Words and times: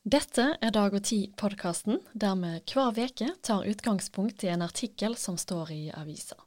Dette 0.00 0.54
er 0.64 0.70
Dag 0.72 0.94
og 0.96 1.02
Tid-podkasten, 1.04 1.98
der 2.16 2.38
vi 2.40 2.50
hver 2.72 2.94
veke 2.96 3.26
tar 3.44 3.66
utgangspunkt 3.68 4.40
i 4.46 4.48
en 4.48 4.64
artikkel 4.64 5.12
som 5.20 5.36
står 5.36 5.72
i 5.74 5.90
avisa. 5.92 6.38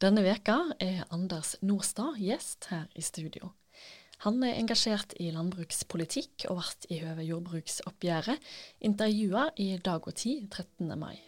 Denne 0.00 0.24
veka 0.24 0.56
er 0.80 1.02
Anders 1.12 1.58
Nordstad 1.60 2.16
gjest 2.16 2.70
her 2.70 2.86
i 2.96 3.04
studio. 3.04 3.50
Han 4.24 4.40
er 4.40 4.56
engasjert 4.56 5.12
i 5.20 5.28
landbrukspolitikk 5.36 6.46
og 6.48 6.62
ble 6.62 6.96
i 6.96 7.02
høve 7.02 7.28
jordbruksoppgjøret 7.28 8.40
intervjua 8.80 9.50
i 9.60 9.76
Dag 9.76 10.08
og 10.08 10.16
Tid 10.16 10.48
13. 10.48 10.96
mai. 10.96 11.20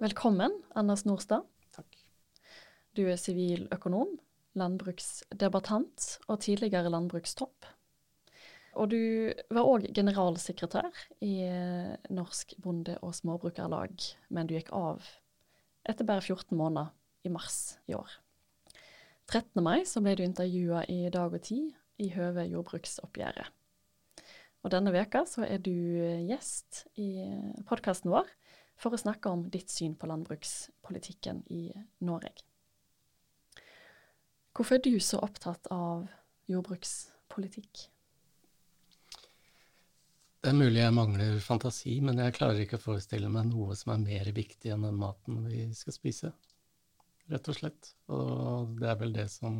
Velkommen, 0.00 0.54
Anders 0.72 1.02
Snorstad. 1.02 1.42
Takk. 1.76 1.98
Du 2.96 3.02
er 3.04 3.18
siviløkonom, 3.20 4.14
landbruksdebattant 4.56 6.06
og 6.24 6.38
tidligere 6.40 6.88
landbrukstopp. 6.88 7.68
Og 8.80 8.88
du 8.94 9.02
var 9.52 9.68
òg 9.68 9.84
generalsekretær 9.92 10.88
i 11.20 11.34
eh, 11.44 11.92
Norsk 12.16 12.56
bonde- 12.64 12.96
og 13.04 13.12
småbrukerlag, 13.18 13.92
men 14.32 14.48
du 14.48 14.56
gikk 14.56 14.72
av 14.72 15.04
etter 15.84 16.08
bare 16.08 16.24
14 16.24 16.56
måneder 16.56 16.94
i 17.28 17.36
mars 17.36 17.76
i 17.84 17.92
år. 17.98 18.08
13. 19.28 19.60
mai 19.60 19.84
så 19.84 20.00
ble 20.00 20.16
du 20.16 20.24
intervjua 20.24 20.86
i 20.88 21.02
Dag 21.12 21.36
og 21.36 21.44
Tid 21.44 21.76
i 22.00 22.08
høve 22.16 22.48
jordbruksoppgjøret. 22.48 23.52
Og 24.64 24.72
denne 24.72 24.96
veka 24.96 25.26
så 25.28 25.44
er 25.44 25.60
du 25.60 25.76
gjest 26.24 26.86
i 26.96 27.28
podkasten 27.68 28.16
vår 28.16 28.32
for 28.80 28.96
å 28.96 29.00
snakke 29.00 29.32
om 29.32 29.46
ditt 29.52 29.72
syn 29.72 29.94
på 29.98 30.08
landbrukspolitikken 30.08 31.44
i 31.52 31.68
Norge. 32.06 32.32
Hvorfor 34.56 34.78
er 34.78 34.84
du 34.84 34.96
så 35.04 35.20
opptatt 35.22 35.68
av 35.70 36.08
jordbrukspolitikk? 36.50 37.86
Det 40.40 40.48
er 40.48 40.56
mulig 40.56 40.80
jeg 40.80 40.96
mangler 40.96 41.40
fantasi, 41.44 41.98
men 42.00 42.18
jeg 42.22 42.34
klarer 42.38 42.62
ikke 42.62 42.78
å 42.80 42.82
forestille 42.82 43.28
meg 43.28 43.50
noe 43.50 43.76
som 43.76 43.92
er 43.92 44.04
mer 44.06 44.30
viktig 44.32 44.72
enn 44.72 44.86
den 44.88 44.96
maten 44.96 45.42
vi 45.44 45.66
skal 45.76 45.94
spise, 45.94 46.30
rett 47.28 47.50
og 47.52 47.58
slett. 47.58 47.90
Og 48.08 48.72
det 48.80 48.88
er 48.88 48.96
vel 49.02 49.12
det 49.12 49.26
som 49.32 49.58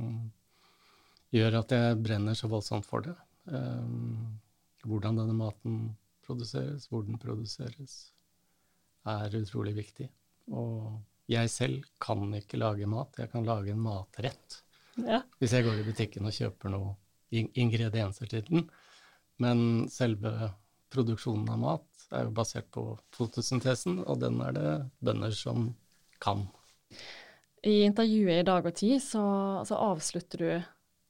gjør 1.36 1.60
at 1.60 1.74
jeg 1.76 1.98
brenner 2.00 2.38
så 2.38 2.48
voldsomt 2.50 2.88
for 2.88 3.04
det. 3.04 3.12
Um, 3.52 4.40
hvordan 4.88 5.20
denne 5.20 5.36
maten 5.36 5.82
produseres, 6.24 6.88
hvor 6.88 7.04
den 7.04 7.20
produseres, 7.20 8.14
er 9.08 9.36
utrolig 9.40 9.74
viktig. 9.76 10.08
Og 10.52 10.98
jeg 11.30 11.50
selv 11.52 11.84
kan 12.02 12.24
ikke 12.34 12.58
lage 12.60 12.88
mat. 12.90 13.14
Jeg 13.18 13.30
kan 13.32 13.46
lage 13.46 13.72
en 13.72 13.84
matrett 13.84 14.62
Ja. 14.98 15.22
hvis 15.38 15.52
jeg 15.54 15.64
går 15.64 15.78
i 15.80 15.86
butikken 15.86 16.26
og 16.26 16.34
kjøper 16.34 16.72
noe 16.72 16.96
ingredienser 17.32 18.26
til 18.28 18.42
den. 18.48 18.68
Men 19.38 19.88
selve 19.88 20.50
produksjonen 20.90 21.48
av 21.48 21.58
mat 21.62 22.06
er 22.12 22.26
jo 22.26 22.34
basert 22.34 22.66
på 22.74 22.98
fotosyntesen, 23.14 24.00
og 24.04 24.18
den 24.20 24.40
er 24.42 24.52
det 24.52 24.72
bønder 25.00 25.30
som 25.30 25.70
kan. 26.20 26.48
I 27.62 27.84
intervjuet 27.86 28.40
i 28.42 28.46
Dag 28.48 28.66
og 28.66 28.74
Tid 28.74 28.98
så, 29.04 29.22
så 29.68 29.78
avslutter 29.78 30.42
du 30.42 30.50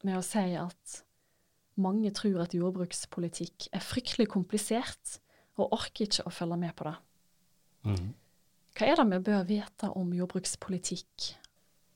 med 0.06 0.18
å 0.18 0.24
si 0.24 0.44
at 0.60 1.00
mange 1.80 2.12
tror 2.12 2.42
at 2.44 2.54
jordbrukspolitikk 2.54 3.70
er 3.72 3.84
fryktelig 3.84 4.28
komplisert, 4.28 5.16
og 5.56 5.72
orker 5.76 6.06
ikke 6.06 6.26
å 6.28 6.32
følge 6.32 6.58
med 6.60 6.76
på 6.76 6.86
det. 6.88 6.94
Mhm. 7.86 8.10
Hva 8.76 8.86
er 8.88 8.96
det 8.96 9.06
vi 9.10 9.20
bør 9.26 9.46
vite 9.48 9.90
om 9.98 10.12
jordbrukspolitikk? 10.14 11.30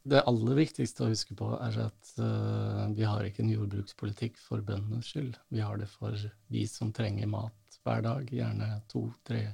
Det 0.05 0.21
aller 0.29 0.59
viktigste 0.59 1.07
å 1.07 1.09
huske 1.09 1.33
på 1.39 1.47
er 1.57 1.79
at 1.87 2.09
uh, 2.21 2.85
vi 2.93 3.07
har 3.09 3.25
ikke 3.25 3.41
en 3.41 3.53
jordbrukspolitikk 3.55 4.37
for 4.37 4.61
bøndenes 4.61 5.09
skyld. 5.09 5.39
Vi 5.49 5.63
har 5.65 5.79
det 5.81 5.89
for 5.89 6.19
vi 6.53 6.67
som 6.69 6.91
trenger 6.93 7.31
mat 7.31 7.79
hver 7.85 8.05
dag, 8.05 8.29
gjerne 8.29 8.69
to, 8.91 9.07
tre, 9.25 9.47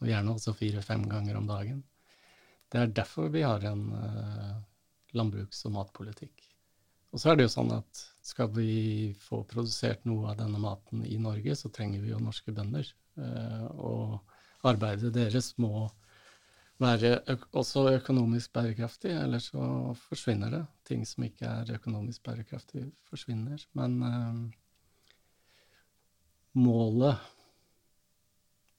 og 0.00 0.08
gjerne 0.08 0.32
også 0.38 0.54
fire-fem 0.56 1.04
ganger 1.10 1.36
om 1.36 1.50
dagen. 1.50 1.82
Det 2.72 2.80
er 2.80 2.96
derfor 2.96 3.28
vi 3.34 3.44
har 3.44 3.64
en 3.68 3.84
uh, 3.92 4.56
landbruks- 5.12 5.66
og 5.68 5.76
matpolitikk. 5.76 6.48
Og 7.12 7.20
så 7.20 7.30
er 7.30 7.38
det 7.38 7.46
jo 7.46 7.52
sånn 7.52 7.76
at 7.76 8.06
skal 8.24 8.48
vi 8.56 9.12
få 9.20 9.42
produsert 9.46 10.08
noe 10.08 10.32
av 10.32 10.40
denne 10.40 10.58
maten 10.64 11.04
i 11.06 11.20
Norge, 11.20 11.54
så 11.60 11.68
trenger 11.68 12.00
vi 12.02 12.10
jo 12.10 12.22
norske 12.24 12.56
bønder. 12.56 12.88
Uh, 13.20 13.68
og 13.76 14.33
arbeidet 14.64 15.12
deres 15.14 15.52
må 15.60 15.88
være 16.82 17.20
også 17.54 17.86
økonomisk 17.94 18.52
bærekraftig, 18.56 19.12
eller 19.14 19.38
så 19.42 19.94
forsvinner 20.08 20.50
det. 20.50 20.64
Ting 20.88 21.04
som 21.06 21.24
ikke 21.26 21.46
er 21.46 21.74
økonomisk 21.76 22.24
bærekraftig, 22.26 22.88
forsvinner. 23.08 23.62
Men 23.78 24.02
eh, 24.02 24.40
målet 26.58 27.16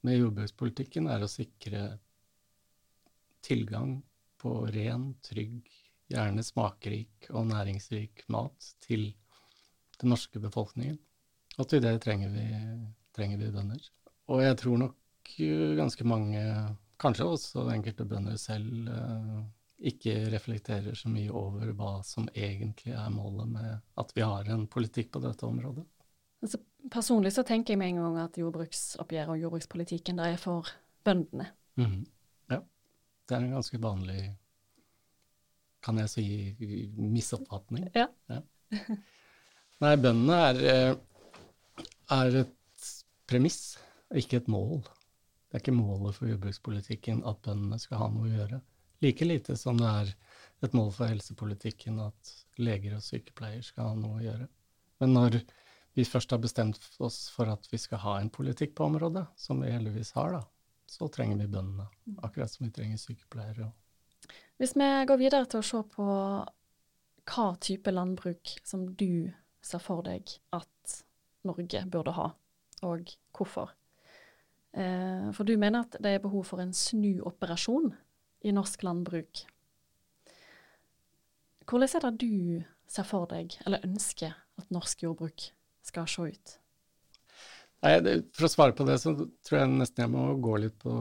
med 0.06 0.20
jordbrukspolitikken 0.20 1.08
er 1.10 1.24
å 1.24 1.32
sikre 1.32 1.86
tilgang 3.46 3.98
på 4.42 4.58
ren, 4.74 5.14
trygg, 5.26 5.70
gjerne 6.12 6.44
smakrik 6.46 7.30
og 7.32 7.48
næringsrik 7.50 8.26
mat 8.34 8.74
til 8.86 9.08
den 10.02 10.12
norske 10.14 10.42
befolkningen. 10.42 11.00
Og 11.58 11.70
til 11.72 11.82
det 11.82 11.96
trenger 12.04 12.34
vi, 12.34 12.46
trenger 13.16 13.42
vi 13.42 13.52
bønder. 13.54 13.82
Og 14.30 14.44
jeg 14.44 14.58
tror 14.60 14.82
nok 14.82 14.96
ganske 15.78 16.06
mange, 16.08 16.42
kanskje 17.02 17.28
også 17.28 17.66
enkelte 17.74 18.06
bønder 18.08 18.38
selv, 18.40 18.88
eh, 18.88 19.42
ikke 19.92 20.30
reflekterer 20.32 20.96
så 20.96 21.10
mye 21.12 21.32
over 21.36 21.74
hva 21.76 21.98
som 22.08 22.30
egentlig 22.32 22.94
er 22.96 23.10
målet 23.12 23.50
med 23.52 23.74
at 24.00 24.14
vi 24.16 24.24
har 24.24 24.48
en 24.54 24.68
politikk 24.72 25.12
på 25.12 25.22
dette 25.24 25.46
området. 25.46 25.84
Altså, 26.46 26.60
personlig 26.92 27.34
så 27.36 27.44
tenker 27.44 27.74
jeg 27.74 27.82
med 27.82 27.94
en 27.94 28.02
gang 28.04 28.18
at 28.24 28.40
jordbruksoppgjøret 28.40 29.34
og 29.34 29.42
jordbrukspolitikken 29.42 30.22
der 30.22 30.36
er 30.36 30.42
for 30.42 30.70
bøndene. 31.04 31.50
Mhm. 31.76 32.06
Ja. 32.52 32.62
Det 33.28 33.36
er 33.36 33.44
en 33.44 33.56
ganske 33.58 33.82
vanlig, 33.82 34.38
kan 35.84 35.98
jeg 35.98 36.10
si, 36.10 36.26
misoppfatning. 36.98 37.90
Ja. 37.96 38.08
Nei, 39.84 39.96
bøndene 40.00 40.38
er, 40.50 40.62
eh, 40.72 41.84
er 42.16 42.38
et 42.46 42.92
premiss, 43.28 43.78
ikke 44.16 44.38
et 44.38 44.48
mål. 44.48 44.86
Det 45.56 45.62
er 45.62 45.70
ikke 45.70 45.80
målet 45.80 46.18
for 46.18 46.28
jordbrukspolitikken 46.28 47.22
at 47.32 47.38
bøndene 47.46 47.78
skal 47.80 48.02
ha 48.02 48.08
noe 48.12 48.26
å 48.28 48.32
gjøre. 48.34 48.58
Like 49.06 49.24
lite 49.24 49.54
som 49.56 49.78
det 49.80 49.88
er 49.88 50.10
et 50.68 50.74
mål 50.76 50.90
for 50.92 51.08
helsepolitikken 51.08 52.02
at 52.04 52.32
leger 52.60 52.98
og 52.98 53.06
sykepleier 53.06 53.62
skal 53.64 53.88
ha 53.88 53.94
noe 53.96 54.18
å 54.18 54.26
gjøre. 54.26 54.48
Men 55.00 55.14
når 55.16 55.38
vi 55.96 56.04
først 56.04 56.36
har 56.36 56.42
bestemt 56.44 56.82
oss 57.00 57.30
for 57.32 57.48
at 57.54 57.70
vi 57.72 57.80
skal 57.80 58.04
ha 58.04 58.18
en 58.20 58.34
politikk 58.36 58.74
på 58.76 58.90
området, 58.90 59.24
som 59.40 59.64
vi 59.64 59.72
heldigvis 59.72 60.12
har, 60.18 60.36
da, 60.36 60.42
så 60.92 61.08
trenger 61.08 61.40
vi 61.46 61.48
bøndene. 61.56 61.88
Akkurat 62.28 62.52
som 62.52 62.68
vi 62.68 62.74
trenger 62.76 63.00
sykepleiere. 63.00 63.70
Hvis 64.60 64.76
vi 64.76 64.92
går 65.08 65.24
videre 65.24 65.48
til 65.48 65.64
å 65.64 65.70
se 65.72 65.84
på 65.96 66.10
hva 67.32 67.48
type 67.64 67.96
landbruk 67.96 68.58
som 68.68 68.90
du 68.92 69.32
ser 69.64 69.88
for 69.88 70.04
deg 70.04 70.36
at 70.60 71.00
Norge 71.48 71.88
burde 71.88 72.20
ha, 72.20 72.30
og 72.84 73.16
hvorfor. 73.32 73.72
Eh, 74.76 75.28
for 75.32 75.48
du 75.48 75.56
mener 75.56 75.86
at 75.86 75.96
det 76.04 76.18
er 76.18 76.24
behov 76.24 76.44
for 76.50 76.60
en 76.60 76.74
snuoperasjon 76.76 77.94
i 78.46 78.52
norsk 78.56 78.84
landbruk. 78.84 79.46
Hvordan 81.66 81.96
er 81.96 82.06
det 82.06 82.16
du 82.22 82.66
ser 82.92 83.08
for 83.08 83.30
deg, 83.32 83.56
eller 83.66 83.86
ønsker, 83.88 84.36
at 84.36 84.72
norsk 84.74 85.08
jordbruk 85.08 85.48
skal 85.86 86.10
se 86.12 86.28
ut? 86.36 86.58
Nei, 87.86 87.96
For 88.34 88.48
å 88.48 88.50
svare 88.52 88.76
på 88.78 88.86
det, 88.88 88.98
så 89.02 89.14
tror 89.46 89.60
jeg 89.60 89.72
nesten 89.72 90.06
jeg 90.06 90.14
må 90.14 90.26
gå 90.42 90.58
litt 90.62 90.78
på, 90.82 90.92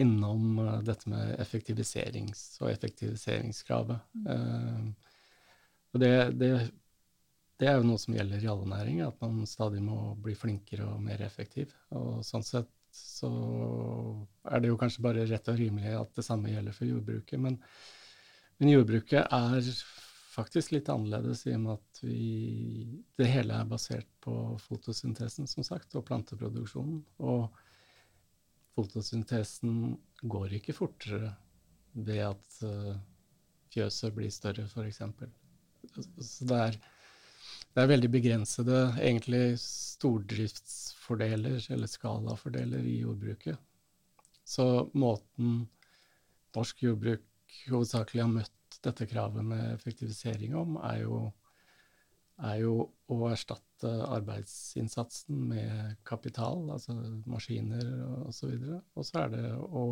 innom 0.00 0.60
uh, 0.60 0.76
dette 0.84 1.10
med 1.10 1.36
effektiviserings- 1.42 2.60
og 2.62 2.70
effektiviseringskravet. 2.72 4.06
Uh, 4.26 4.92
og 5.92 6.02
det, 6.02 6.12
det, 6.40 6.50
det, 7.60 7.68
er 7.68 7.78
jo 7.78 7.86
noe 7.86 8.00
som 8.00 8.16
gjelder 8.16 8.42
i 8.42 8.50
alle 8.50 8.70
næringer, 8.72 9.12
at 9.12 9.22
man 9.22 9.46
stadig 9.48 9.82
må 9.84 10.14
bli 10.22 10.34
flinkere 10.38 10.88
og 10.88 11.02
mer 11.04 11.22
effektiv. 11.26 11.74
Og 11.94 12.24
sånn 12.26 12.46
sett 12.46 12.70
så 12.92 13.30
er 14.50 14.62
det 14.62 14.70
jo 14.70 14.78
kanskje 14.80 15.04
bare 15.04 15.26
rett 15.28 15.48
og 15.48 15.58
rimelig 15.58 15.94
at 15.96 16.16
det 16.18 16.24
samme 16.26 16.52
gjelder 16.52 16.76
for 16.76 16.88
jordbruket. 16.88 17.40
Men, 17.40 17.58
men 18.60 18.72
jordbruket 18.72 19.24
er 19.24 19.68
faktisk 20.32 20.74
litt 20.74 20.90
annerledes 20.92 21.44
i 21.46 21.54
og 21.56 21.62
med 21.64 21.74
at 21.78 22.02
vi, 22.04 23.02
det 23.20 23.28
hele 23.32 23.56
er 23.56 23.68
basert 23.68 24.08
på 24.24 24.34
fotosyntesen, 24.64 25.48
som 25.50 25.66
sagt, 25.66 25.96
og 25.96 26.06
planteproduksjonen. 26.08 27.02
Og 27.24 27.48
fotosyntesen 28.76 29.96
går 30.22 30.58
ikke 30.58 30.76
fortere 30.76 31.34
ved 31.92 32.22
at 32.24 32.60
uh, 32.64 32.96
fjøset 33.72 34.16
blir 34.16 34.32
større, 34.32 34.68
f.eks. 34.68 35.02
Så 36.22 36.48
det 36.48 36.60
er, 36.68 36.78
det 37.72 37.82
er 37.82 37.88
veldig 37.88 38.10
begrensede 38.12 38.78
egentlig 39.00 39.58
stordriftsfordeler, 39.62 41.60
eller 41.72 41.88
skalafordeler, 41.88 42.84
i 42.84 42.98
jordbruket. 43.00 43.56
Så 44.44 44.90
måten 44.92 45.62
norsk 46.56 46.82
jordbruk 46.84 47.24
hovedsakelig 47.70 48.24
har 48.24 48.32
møtt 48.32 48.78
dette 48.84 49.06
kravet 49.08 49.44
med 49.46 49.70
effektivisering 49.72 50.56
om, 50.58 50.76
er 50.84 51.02
jo, 51.04 51.20
er 52.44 52.58
jo 52.60 52.74
å 53.12 53.18
erstatte 53.30 53.92
arbeidsinnsatsen 54.18 55.44
med 55.52 55.96
kapital, 56.08 56.66
altså 56.74 56.96
maskiner 57.30 57.92
osv. 58.26 58.56
Og 58.96 59.06
så 59.06 59.24
er 59.24 59.36
det 59.36 59.46
å 59.52 59.86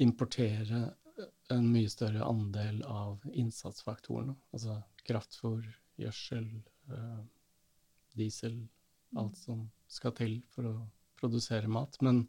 importere 0.00 0.86
en 1.52 1.68
mye 1.72 1.90
større 1.90 2.24
andel 2.24 2.82
av 2.88 3.24
innsatsfaktorene. 3.32 4.36
Altså 4.52 4.80
kraftfôr, 5.08 5.64
gjødsel, 6.00 6.46
eh, 6.92 7.22
diesel, 8.16 8.56
alt 9.16 9.36
som 9.38 9.66
skal 9.88 10.14
til 10.16 10.38
for 10.52 10.68
å 10.68 10.76
produsere 11.20 11.70
mat. 11.70 11.96
Men 12.04 12.24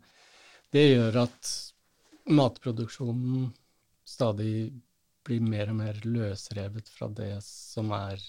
det 0.73 0.85
gjør 0.89 1.23
at 1.25 1.53
matproduksjonen 2.27 3.51
stadig 4.07 4.71
blir 5.27 5.43
mer 5.43 5.71
og 5.71 5.79
mer 5.81 5.99
løsrevet 6.05 6.89
fra 6.91 7.09
det 7.11 7.33
som 7.43 7.91
er 7.95 8.21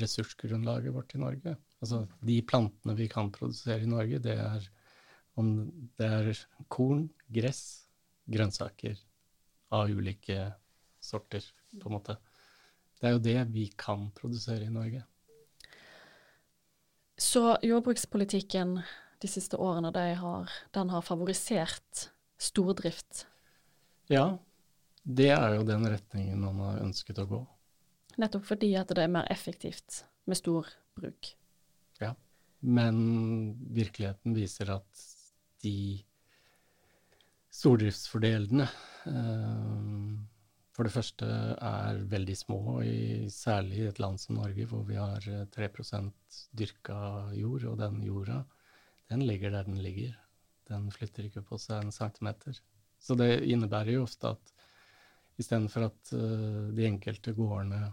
ressursgrunnlaget 0.00 0.94
vårt 0.94 1.14
i 1.16 1.20
Norge. 1.20 1.56
Altså 1.80 2.04
de 2.24 2.38
plantene 2.46 2.96
vi 2.96 3.08
kan 3.10 3.32
produsere 3.34 3.84
i 3.84 3.90
Norge, 3.90 4.20
det 4.22 4.36
er, 4.38 4.66
det 5.98 6.08
er 6.08 6.42
korn, 6.72 7.08
gress, 7.32 7.62
grønnsaker 8.30 8.98
av 9.74 9.90
ulike 9.90 10.50
sorter, 11.00 11.44
på 11.80 11.88
en 11.88 11.96
måte. 11.96 12.16
Det 13.00 13.08
er 13.08 13.16
jo 13.16 13.22
det 13.24 13.38
vi 13.54 13.66
kan 13.80 14.10
produsere 14.16 14.66
i 14.66 14.72
Norge. 14.72 15.02
Så 17.20 17.56
jordbrukspolitikken 17.64 18.78
de 19.20 19.28
siste 19.28 19.56
årene, 19.60 19.90
de 19.92 20.04
har, 20.16 20.52
den 20.72 20.92
har 20.92 21.04
favorisert 21.04 22.10
stordrift? 22.40 23.26
Ja, 24.08 24.38
det 25.02 25.30
er 25.32 25.56
jo 25.58 25.66
den 25.68 25.84
retningen 25.88 26.40
man 26.40 26.60
har 26.64 26.80
ønsket 26.84 27.20
å 27.20 27.28
gå. 27.28 27.40
Nettopp 28.20 28.46
fordi 28.48 28.72
at 28.80 28.92
det 28.92 29.04
er 29.04 29.12
mer 29.12 29.28
effektivt 29.32 30.02
med 30.28 30.40
stor 30.40 30.68
bruk. 30.98 31.34
Ja, 32.00 32.14
men 32.60 32.96
virkeligheten 33.72 34.36
viser 34.36 34.72
at 34.76 35.04
de 35.64 36.00
stordriftsfordelene 37.52 38.66
eh, 39.10 40.20
for 40.80 40.88
det 40.88 40.94
første 40.94 41.26
er 41.60 41.98
veldig 42.08 42.34
små, 42.40 42.60
i, 42.80 43.26
særlig 43.28 43.82
i 43.82 43.88
et 43.90 43.98
land 44.00 44.16
som 44.16 44.38
Norge, 44.38 44.64
hvor 44.70 44.86
vi 44.88 44.94
har 44.96 45.20
3 45.52 45.66
eh, 45.68 46.06
dyrka 46.56 47.00
jord, 47.36 47.66
og 47.68 47.74
den 47.82 47.98
jorda, 48.06 48.38
den 49.12 49.26
ligger 49.28 49.52
der 49.52 49.68
den 49.68 49.76
ligger. 49.84 50.14
Den 50.70 50.88
flytter 50.88 51.28
ikke 51.28 51.42
på 51.44 51.58
seg 51.60 51.84
en 51.84 51.92
centimeter. 51.92 52.56
Så 52.96 53.12
det 53.12 53.42
innebærer 53.44 53.92
jo 53.98 54.06
ofte 54.06 54.32
at 54.32 54.54
istedenfor 55.36 55.90
at 55.90 56.14
uh, 56.16 56.72
de 56.72 56.88
enkelte 56.88 57.36
gårdene 57.36 57.92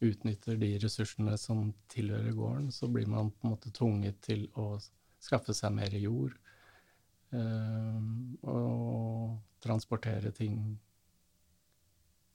utnytter 0.00 0.56
de 0.56 0.72
ressursene 0.80 1.36
som 1.36 1.74
tilhører 1.92 2.32
gården, 2.32 2.72
så 2.72 2.88
blir 2.88 3.04
man 3.04 3.34
på 3.36 3.44
en 3.44 3.52
måte 3.58 3.76
tvunget 3.76 4.22
til 4.24 4.48
å 4.56 4.78
skaffe 5.20 5.52
seg 5.52 5.76
mer 5.76 6.00
jord. 6.00 6.40
Uh, 7.36 8.00
og 8.48 9.40
transportere 9.60 10.32
ting, 10.32 10.78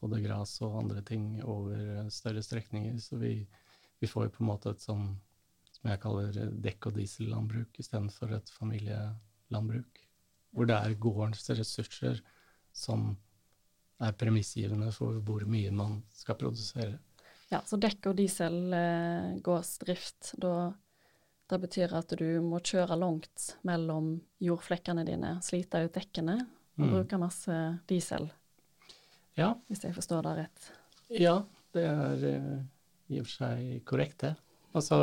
både 0.03 0.21
gras 0.23 0.55
og 0.65 0.79
andre 0.83 1.03
ting, 1.07 1.37
over 1.47 2.09
større 2.13 2.43
strekninger. 2.43 2.97
Så 3.01 3.19
vi, 3.21 3.35
vi 3.99 4.09
får 4.09 4.27
jo 4.27 4.35
på 4.37 4.43
en 4.43 4.51
måte 4.51 4.73
et 4.73 4.83
sånn 4.83 5.13
som 5.73 5.89
jeg 5.89 6.01
kaller 6.03 6.39
dekk- 6.63 6.91
og 6.91 6.97
diesellandbruk 6.99 7.79
istedenfor 7.81 8.35
et 8.37 8.51
familielandbruk 8.53 10.01
hvor 10.53 10.69
det 10.69 10.75
er 10.77 10.99
gårdens 11.01 11.49
ressurser 11.49 12.19
som 12.73 13.15
er 14.03 14.13
premissgivende 14.17 14.91
for 14.93 15.17
hvor 15.25 15.45
mye 15.49 15.71
man 15.73 16.03
skal 16.13 16.37
produsere. 16.39 16.99
Ja, 17.53 17.59
så 17.65 17.77
dekk 17.77 18.07
og 18.09 18.15
dieselgårdsdrift, 18.17 20.33
eh, 20.33 20.39
da 20.41 20.73
det 21.51 21.59
betyr 21.61 21.93
at 21.97 22.13
du 22.17 22.41
må 22.41 22.59
kjøre 22.63 22.95
langt 22.97 23.57
mellom 23.67 24.21
jordflekkene 24.41 25.03
dine, 25.05 25.41
slite 25.45 25.85
ut 25.85 25.93
dekkene 25.93 26.37
og 26.79 26.85
mm. 26.85 26.91
bruke 26.95 27.17
masse 27.21 27.79
diesel. 27.89 28.31
Ja. 29.39 29.53
Hvis 29.69 29.83
jeg 29.85 29.95
forstår 29.95 30.25
det 30.27 30.33
rett. 30.43 30.69
Ja, 31.13 31.37
det 31.73 31.85
er 31.89 32.25
uh, 32.37 32.59
i 33.13 33.21
og 33.21 33.27
for 33.27 33.37
seg 33.41 33.83
korrekt, 33.89 34.19
det. 34.25 34.33
Altså, 34.73 34.97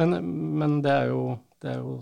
men, 0.00 0.16
men 0.58 0.80
det, 0.82 0.92
er 0.92 1.10
jo, 1.12 1.22
det 1.62 1.72
er 1.74 1.82
jo 1.82 1.96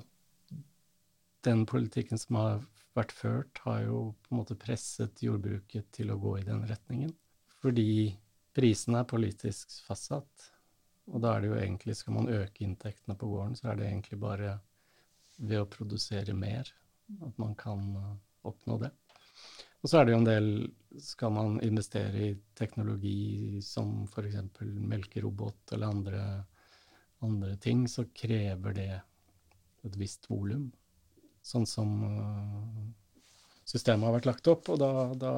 den 1.45 1.65
politikken 1.69 2.21
som 2.21 2.41
har 2.41 2.63
vært 2.97 3.13
ført, 3.13 3.61
har 3.67 3.83
jo 3.85 4.01
på 4.25 4.33
en 4.33 4.41
måte 4.41 4.57
presset 4.59 5.23
jordbruket 5.25 5.91
til 5.95 6.13
å 6.15 6.19
gå 6.21 6.39
i 6.41 6.47
den 6.47 6.63
retningen. 6.69 7.13
Fordi 7.61 8.15
prisene 8.55 9.03
er 9.03 9.11
politisk 9.11 9.73
fastsatt. 9.87 10.51
Og 11.13 11.21
da 11.21 11.35
er 11.35 11.43
det 11.43 11.51
jo 11.51 11.59
egentlig, 11.59 11.97
skal 11.99 12.17
man 12.17 12.31
øke 12.33 12.65
inntektene 12.65 13.17
på 13.21 13.29
gården, 13.29 13.59
så 13.59 13.71
er 13.71 13.81
det 13.81 13.91
egentlig 13.91 14.21
bare 14.23 14.55
ved 15.37 15.61
å 15.61 15.69
produsere 15.69 16.37
mer 16.37 16.71
at 17.25 17.41
man 17.41 17.53
kan 17.59 17.83
uh, 17.99 18.15
oppnå 18.49 18.79
det. 18.81 18.93
Og 19.85 19.91
så 19.91 20.01
er 20.01 20.07
det 20.07 20.15
jo 20.15 20.21
en 20.23 20.29
del 20.29 20.49
Skal 21.05 21.33
man 21.35 21.57
investere 21.67 22.21
i 22.23 22.35
teknologi 22.57 23.61
som 23.67 24.05
f.eks. 24.07 24.37
melkerobot 24.63 25.75
eller 25.75 25.91
andre, 25.91 26.21
andre 27.27 27.57
ting, 27.59 27.89
så 27.91 28.07
krever 28.15 28.77
det 28.79 28.93
et 29.85 29.97
visst 29.99 30.31
volum 30.31 30.69
sånn 31.45 31.67
som 31.69 31.91
uh, 32.05 32.85
systemet 33.69 34.09
har 34.09 34.17
vært 34.17 34.29
lagt 34.31 34.51
opp. 34.51 34.71
Og 34.73 34.81
da, 34.81 34.93
da, 35.19 35.33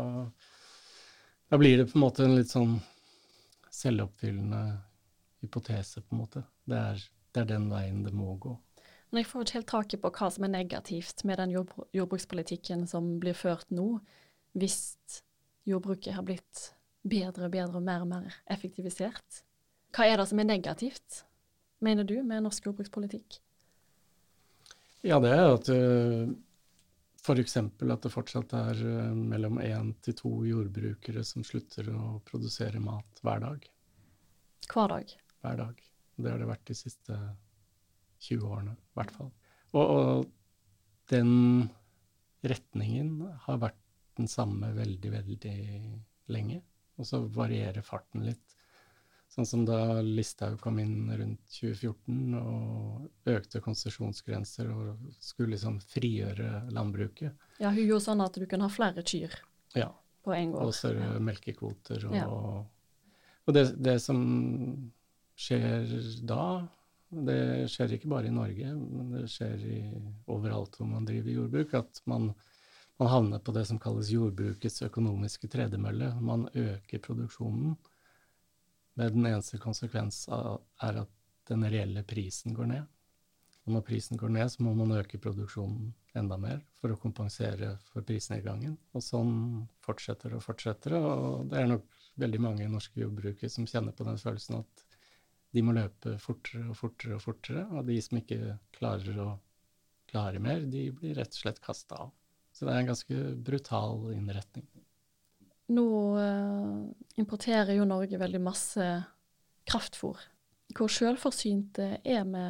da, 1.50 1.58
blir 1.58 1.81
det 1.81 1.88
på 1.90 1.98
en 1.98 2.04
måte 2.04 2.26
en 2.26 2.37
litt 2.38 2.52
sånn 2.52 2.78
selvoppfyllende 3.72 4.62
hypotese, 5.43 6.02
på 6.02 6.14
en 6.14 6.22
måte. 6.22 6.44
Det 6.64 6.78
er, 6.93 7.02
det 7.34 7.43
er 7.43 7.50
den 7.56 7.69
veien 7.72 8.04
det 8.06 8.14
må 8.16 8.37
gå. 8.40 8.54
Men 9.10 9.22
jeg 9.22 9.31
får 9.31 9.44
ikke 9.44 9.58
helt 9.58 9.72
taket 9.72 10.02
på 10.02 10.12
hva 10.19 10.31
som 10.34 10.46
er 10.46 10.54
negativt 10.54 11.22
med 11.28 11.38
den 11.40 11.52
jordbrukspolitikken 11.54 12.87
som 12.90 13.16
blir 13.22 13.37
ført 13.38 13.69
nå, 13.75 14.00
hvis 14.56 14.81
jordbruket 15.69 16.14
har 16.17 16.25
blitt 16.26 16.70
bedre 17.06 17.47
og 17.47 17.55
bedre 17.55 17.81
og 17.81 17.85
mer 17.87 18.05
og 18.05 18.11
mer 18.11 18.38
effektivisert. 18.50 19.43
Hva 19.94 20.08
er 20.08 20.20
det 20.20 20.29
som 20.31 20.41
er 20.43 20.49
negativt, 20.49 21.23
mener 21.85 22.06
du, 22.08 22.19
med 22.26 22.44
norsk 22.47 22.67
jordbrukspolitikk? 22.69 23.38
Ja, 25.06 25.20
det 25.23 25.31
er 25.31 25.53
at 25.53 25.70
uh, 25.70 26.32
f.eks. 27.23 27.56
at 27.61 28.06
det 28.06 28.12
fortsatt 28.12 28.55
er 28.58 28.81
uh, 28.82 29.14
mellom 29.14 29.61
én 29.62 29.93
til 30.03 30.17
to 30.19 30.32
jordbrukere 30.49 31.23
som 31.26 31.46
slutter 31.46 31.93
å 31.94 32.19
produsere 32.27 32.82
mat 32.82 33.22
hver 33.22 33.44
dag. 33.44 33.69
Hver 34.72 34.94
dag? 34.94 35.17
Hver 35.44 35.60
dag. 35.63 35.82
Det 36.17 36.32
har 36.32 36.41
det 36.41 36.48
vært 36.48 36.67
de 36.67 36.79
siste 36.79 37.17
20 38.27 38.46
årene, 38.48 38.75
i 38.75 38.98
hvert 38.98 39.13
fall. 39.15 39.31
Og, 39.77 39.84
og, 39.84 40.32
den 41.06 41.69
retningen 42.43 43.20
har 43.44 43.60
vært 43.63 43.79
den 44.17 44.29
samme 44.31 44.73
veldig, 44.77 45.13
veldig 45.13 45.56
lenge. 46.32 46.61
Og 46.96 47.08
så 47.08 47.20
varierer 47.32 47.85
farten 47.85 48.25
litt. 48.27 48.56
Sånn 49.37 49.46
som 49.46 49.65
da 49.67 50.01
Listhaug 50.01 50.61
kom 50.63 50.79
inn 50.81 51.11
rundt 51.11 51.43
2014 51.58 52.37
og 52.39 53.32
økte 53.32 53.61
konsesjonsgrenser 53.61 54.70
og 54.73 55.11
skulle 55.20 55.56
liksom 55.56 55.81
frigjøre 55.85 56.63
landbruket. 56.73 57.35
Ja, 57.61 57.73
hun 57.73 57.82
gjorde 57.82 58.06
sånn 58.06 58.23
at 58.25 58.39
du 58.39 58.46
kunne 58.46 58.69
ha 58.69 58.73
flere 58.73 59.05
kyr 59.05 59.35
ja. 59.77 59.91
på 60.25 60.32
en 60.37 60.55
gård. 60.55 60.70
Og 60.70 60.79
større 60.79 61.11
ja. 61.11 61.20
melkekvoter. 61.29 62.06
Og, 62.08 62.17
ja. 62.17 62.31
og 63.44 63.58
det, 63.58 63.67
det, 63.82 63.99
som 64.05 64.23
skjer 65.37 65.91
da, 66.25 66.46
det 67.29 67.41
skjer 67.75 67.96
ikke 67.99 68.13
bare 68.15 68.31
i 68.31 68.35
Norge, 68.35 68.73
men 68.73 69.13
det 69.19 69.27
skjer 69.35 69.69
i, 69.69 69.81
overalt 70.32 70.79
hvor 70.79 70.89
man 70.91 71.05
driver 71.08 71.35
jordbruk, 71.35 71.77
at 71.82 72.01
man, 72.08 72.31
man 72.98 73.08
havner 73.12 73.38
på 73.44 73.53
det 73.53 73.67
som 73.69 73.79
kalles 73.82 74.10
jordbrukets 74.12 74.82
økonomiske 74.86 75.48
tredemølle. 75.53 76.15
Man 76.20 76.48
øker 76.55 77.03
produksjonen 77.05 77.76
med 78.96 79.12
den 79.12 79.26
eneste 79.29 79.60
konsekvens 79.60 80.24
er 80.32 81.03
at 81.03 81.12
den 81.50 81.67
reelle 81.69 82.03
prisen 82.08 82.56
går 82.56 82.70
ned. 82.72 82.86
Og 83.67 83.74
når 83.74 83.82
prisen 83.82 84.17
går 84.17 84.31
ned, 84.32 84.48
så 84.48 84.62
må 84.62 84.72
man 84.79 84.94
øke 84.94 85.19
produksjonen 85.19 85.91
enda 86.17 86.38
mer 86.41 86.60
for 86.81 86.94
å 86.94 86.98
kompensere 87.03 87.74
for 87.91 88.06
prisnedgangen. 88.06 88.76
Og 88.94 89.05
sånn 89.05 89.34
fortsetter 89.84 90.36
og 90.38 90.44
fortsetter 90.44 90.94
Og 90.96 91.48
det 91.50 91.60
er 91.60 91.72
nok 91.72 91.88
veldig 92.17 92.41
mange 92.41 92.69
norske 92.72 93.03
jordbrukere 93.03 93.50
som 93.53 93.67
kjenner 93.69 93.93
på 93.93 94.06
den 94.06 94.20
følelsen 94.22 94.60
at 94.62 94.84
de 95.53 95.65
må 95.65 95.74
løpe 95.76 96.17
fortere 96.22 96.70
og 96.70 96.79
fortere 96.79 97.19
og 97.19 97.24
fortere. 97.26 97.67
Og 97.74 97.91
de 97.91 97.98
som 98.00 98.20
ikke 98.22 98.56
klarer 98.79 99.20
å 99.20 99.32
klare 100.08 100.41
mer, 100.41 100.62
de 100.62 100.88
blir 100.94 101.19
rett 101.19 101.34
og 101.34 101.43
slett 101.43 101.60
kasta 101.65 102.06
av. 102.06 102.15
Så 102.56 102.65
det 102.65 102.72
er 102.72 102.81
en 102.81 102.89
ganske 102.89 103.22
brutal 103.44 104.06
innretning. 104.15 104.65
Nå 105.77 105.86
uh, 106.17 106.86
importerer 107.20 107.75
jo 107.77 107.84
Norge 107.89 108.17
veldig 108.20 108.41
masse 108.41 108.86
kraftfôr. 109.69 110.22
Hvor 110.77 110.89
sjølforsynte 110.91 111.98
er 112.01 112.25
vi 112.31 112.44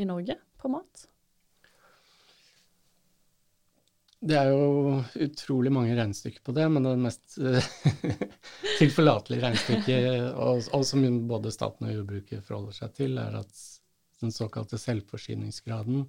i 0.00 0.06
Norge 0.08 0.38
på 0.60 0.70
mat? 0.72 1.04
Det 4.20 4.36
er 4.36 4.50
jo 4.52 4.98
utrolig 5.24 5.72
mange 5.72 5.94
regnestykker 5.96 6.42
på 6.44 6.52
det, 6.56 6.66
men 6.72 6.84
det 6.84 6.96
mest 7.00 7.36
tilforlatelige 8.80 9.44
regnestykket, 9.44 10.08
og, 10.34 10.66
og, 10.76 10.84
som 10.88 11.06
både 11.28 11.52
staten 11.54 11.88
og 11.88 11.94
jordbruket 11.94 12.44
forholder 12.44 12.76
seg 12.76 12.96
til, 12.98 13.16
er 13.20 13.38
at 13.40 13.62
den 14.20 14.34
såkalte 14.34 14.80
selvforsyningsgraden, 14.80 16.04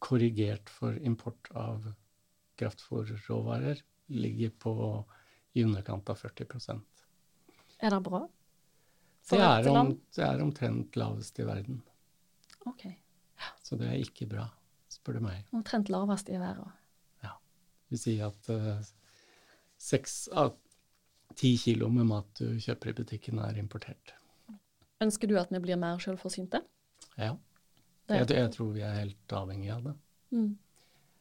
korrigert 0.00 0.70
for 0.72 0.94
import 1.04 1.50
av 1.58 1.90
kraftfôrråvarer, 2.60 3.82
ligger 4.10 4.52
på 4.62 4.74
i 5.52 5.64
underkant 5.64 6.10
av 6.10 6.18
40% 6.18 6.80
Er 7.78 7.90
det 7.90 8.00
bra? 8.06 8.28
Det 9.30 9.38
er, 9.38 9.68
om, 9.68 9.92
det 10.16 10.24
er, 10.24 10.40
omtrent 10.42 10.96
lavest 10.98 11.38
i 11.38 11.44
verden. 11.46 11.82
Ok. 12.66 12.84
Ja. 12.84 13.50
Så 13.62 13.76
det 13.78 13.86
er 13.86 14.00
ikke 14.00 14.26
bra, 14.30 14.46
spør 14.90 15.18
du 15.18 15.26
meg. 15.28 15.44
Omtrent 15.54 15.90
lavest 15.92 16.32
i 16.32 16.38
verden 16.40 16.72
Ja. 17.22 17.36
vil 17.92 18.00
si 18.00 18.16
at 18.24 18.50
uh, 18.50 18.80
av 20.34 20.56
ti 21.38 21.52
kilo 21.56 21.88
med 21.94 22.08
mat 22.10 22.32
du 22.40 22.58
kjøper 22.58 22.90
i 22.90 22.96
butikken, 23.02 23.38
er 23.38 23.60
importert. 23.60 24.14
Ønsker 25.00 25.30
du 25.30 25.38
at 25.40 25.52
vi 25.54 25.62
blir 25.62 25.78
mer 25.80 26.00
selvforsynte? 26.02 26.64
Ja. 27.16 27.36
Jeg, 28.10 28.26
jeg, 28.34 28.50
tror 28.56 28.72
vi 28.74 28.82
er 28.82 28.98
helt 28.98 29.32
avhengig 29.32 29.70
av 29.72 29.84
det. 29.86 29.94
Mm. 30.34 30.50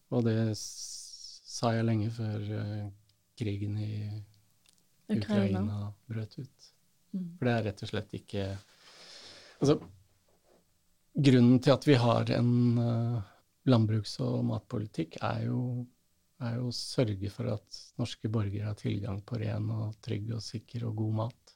Og 0.09 0.25
det 0.25 0.37
sa 1.49 1.73
jeg 1.75 1.87
lenge 1.87 2.09
før 2.13 2.49
uh, 2.53 2.89
krigen 3.39 3.77
i 3.81 3.93
Ukraina, 5.09 5.19
Ukraina 5.19 5.79
brøt 6.09 6.35
ut. 6.37 6.67
Mm. 7.13 7.29
For 7.37 7.47
det 7.47 7.53
er 7.55 7.65
rett 7.69 7.85
og 7.85 7.89
slett 7.89 8.19
ikke 8.19 8.49
Altså, 9.59 9.73
grunnen 11.19 11.57
til 11.59 11.73
at 11.73 11.85
vi 11.89 11.95
har 11.99 12.29
en 12.31 12.51
uh, 12.79 13.31
landbruks- 13.67 14.19
og 14.23 14.45
matpolitikk, 14.47 15.17
er 15.19 15.49
jo 15.49 15.87
er 16.39 16.55
jo 16.55 16.69
å 16.69 16.75
sørge 16.75 17.29
for 17.33 17.49
at 17.51 17.79
norske 17.99 18.29
borgere 18.31 18.69
har 18.69 18.77
tilgang 18.79 19.19
på 19.27 19.39
ren 19.41 19.65
og 19.75 19.97
trygg 20.05 20.29
og 20.37 20.43
sikker 20.43 20.85
og 20.87 20.95
god 21.01 21.17
mat. 21.17 21.55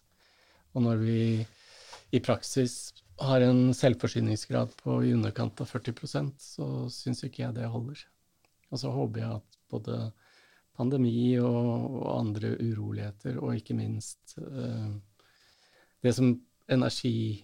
Og 0.73 0.83
når 0.83 1.03
vi 1.05 1.21
i 2.13 2.21
praksis 2.23 2.91
har 3.21 3.45
en 3.45 3.71
selvforsyningsgrad 3.77 4.73
på 4.81 4.99
i 5.05 5.13
underkant 5.15 5.61
av 5.63 5.69
40% 5.69 6.33
så 6.41 6.67
syns 6.91 7.23
ikke 7.25 7.45
jeg 7.45 7.57
det 7.57 7.69
holder. 7.69 8.01
Og 8.73 8.81
så 8.81 8.91
håper 8.91 9.21
jeg 9.23 9.39
at 9.39 9.52
både 9.73 9.97
pandemi 10.77 11.33
og, 11.41 11.97
og 11.99 12.07
andre 12.15 12.55
uroligheter, 12.61 13.37
og 13.41 13.57
ikke 13.57 13.77
minst 13.77 14.37
eh, 14.41 14.93
det 16.03 16.15
som 16.17 16.33
energi, 16.71 17.43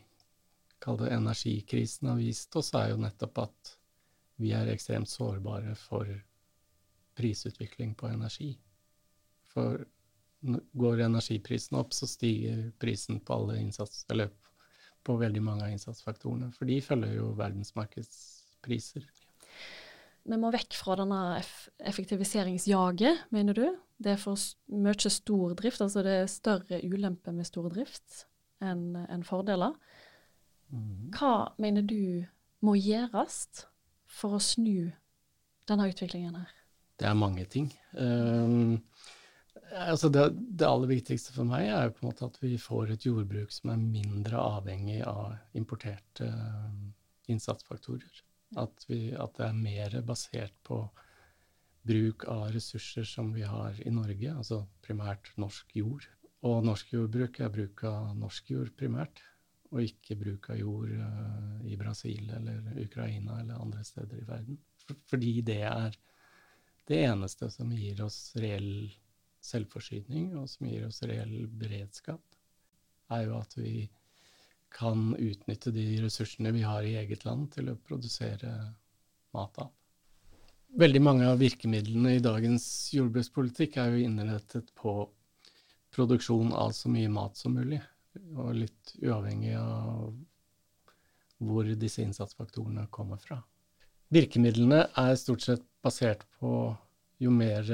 energikrisen 0.88 2.10
har 2.10 2.18
vist 2.20 2.56
oss, 2.60 2.74
er 2.76 2.94
jo 2.94 3.04
nettopp 3.04 3.44
at 3.46 3.76
vi 4.40 4.54
er 4.56 4.72
ekstremt 4.72 5.12
sårbare 5.12 5.76
for 5.76 6.08
prisutvikling 7.20 7.96
på 8.00 8.08
energi. 8.08 8.54
For 9.52 9.84
går 10.80 11.02
energiprisen 11.04 11.78
opp, 11.80 11.94
så 11.94 12.08
stiger 12.08 12.70
prisen 12.80 13.20
på 13.20 13.36
alle 13.36 13.60
innsats, 13.60 14.06
eller 14.10 14.32
på 15.04 15.16
veldig 15.20 15.42
mange 15.44 15.66
av 15.66 15.74
innsatsfaktorene. 15.74 16.52
For 16.56 16.70
de 16.70 16.80
følger 16.84 17.16
jo 17.18 17.34
verdensmarkedspriser. 17.40 19.08
Vi 20.28 20.38
må 20.38 20.52
vekk 20.54 20.76
fra 20.78 20.98
denne 21.00 21.20
effektiviseringsjaget, 21.90 23.30
mener 23.34 23.58
du? 23.58 23.66
Det 24.00 24.14
er 24.14 24.22
for 24.22 24.40
mye 24.72 25.12
stordrift, 25.12 25.82
altså 25.84 26.04
det 26.06 26.16
er 26.22 26.32
større 26.32 26.82
ulemper 26.84 27.36
med 27.36 27.48
stordrift 27.48 28.26
enn 28.64 28.96
en 29.06 29.24
fordeler. 29.28 29.76
Mm. 30.70 31.10
Hva 31.16 31.52
mener 31.62 31.86
du 31.88 32.26
må 32.66 32.76
gjøres 32.78 33.66
for 34.10 34.38
å 34.38 34.44
snu 34.44 34.92
denne 35.70 35.88
utviklingen 35.90 36.36
her? 36.38 36.54
Det 37.00 37.08
er 37.08 37.16
mange 37.16 37.46
ting. 37.48 37.70
Um, 37.96 38.82
altså 39.72 40.10
det, 40.12 40.26
det, 40.36 40.68
aller 40.68 40.92
viktigste 40.92 41.34
for 41.36 41.48
meg 41.48 41.70
er 41.70 41.88
jo 41.88 41.96
på 41.96 42.04
en 42.04 42.10
måte 42.12 42.28
at 42.28 42.40
vi 42.44 42.58
får 42.60 42.96
et 42.96 43.06
jordbruk 43.08 43.54
som 43.56 43.72
er 43.74 43.84
mindre 43.84 44.42
avhengig 44.60 45.00
av 45.08 45.38
importerte 45.58 46.28
um, 46.28 46.90
innsatsfaktorer. 47.32 48.26
At, 48.58 48.86
vi, 48.90 49.12
at, 49.14 49.36
det 49.38 49.46
er 49.46 49.58
mer 49.58 49.96
basert 50.06 50.56
på 50.66 50.82
bruk 51.90 52.26
av 52.30 52.48
ressurser 52.54 53.06
som 53.08 53.32
vi 53.34 53.44
har 53.46 53.78
i 53.86 53.92
Norge, 53.94 54.34
altså 54.34 54.64
primært 54.86 55.30
norsk 55.38 55.76
jord. 55.78 56.08
Og 56.48 56.64
norsk 56.66 56.94
jordbruk 56.96 57.40
er 57.44 57.52
bruk 57.54 57.84
av 57.88 58.16
norsk 58.18 58.50
jord 58.54 58.72
primært, 58.80 59.22
og 59.70 59.84
ikke 59.86 60.18
bruk 60.18 60.50
av 60.50 60.58
jord 60.58 60.94
uh, 60.98 61.60
i 61.70 61.78
Brasil 61.78 62.32
eller 62.34 62.82
Ukraina 62.82 63.42
eller 63.42 63.62
andre 63.62 63.84
steder 63.86 64.24
i 64.24 64.28
verden. 64.28 64.58
For, 64.82 64.98
fordi 65.12 65.34
det 65.46 65.62
er 65.68 65.98
det 66.90 67.04
eneste 67.06 67.52
som 67.54 67.70
gir 67.76 68.02
oss 68.02 68.34
reell 68.42 68.90
selvforsyning, 69.46 70.34
og 70.40 70.50
som 70.52 70.68
gir 70.68 70.88
oss 70.88 71.04
reell 71.06 71.46
beredskap, 71.62 72.24
er 73.14 73.28
jo 73.28 73.38
at 73.38 73.54
vi 73.58 73.86
kan 74.72 75.16
utnytte 75.16 75.72
de 75.72 75.86
ressursene 76.04 76.52
vi 76.56 76.62
har 76.62 76.86
i 76.86 76.96
eget 77.02 77.26
land, 77.26 77.52
til 77.54 77.72
å 77.72 77.78
produsere 77.78 78.54
mat 79.36 79.62
av. 79.62 79.72
Veldig 80.80 81.02
mange 81.02 81.26
av 81.26 81.40
virkemidlene 81.42 82.16
i 82.16 82.22
dagens 82.24 82.66
jordbrukspolitikk 82.94 83.80
er 83.82 83.96
jo 83.96 84.04
innrettet 84.06 84.70
på 84.78 85.02
produksjon 85.96 86.54
av 86.54 86.76
så 86.78 86.92
mye 86.94 87.10
mat 87.10 87.38
som 87.38 87.56
mulig, 87.58 87.82
og 88.38 88.54
litt 88.54 88.94
uavhengig 89.02 89.56
av 89.58 90.14
hvor 91.40 91.70
disse 91.80 92.04
innsatsfaktorene 92.04 92.86
kommer 92.94 93.18
fra. 93.22 93.40
Virkemidlene 94.14 94.84
er 94.98 95.16
stort 95.18 95.46
sett 95.46 95.66
basert 95.82 96.26
på 96.40 96.52
jo 97.22 97.32
mer 97.34 97.70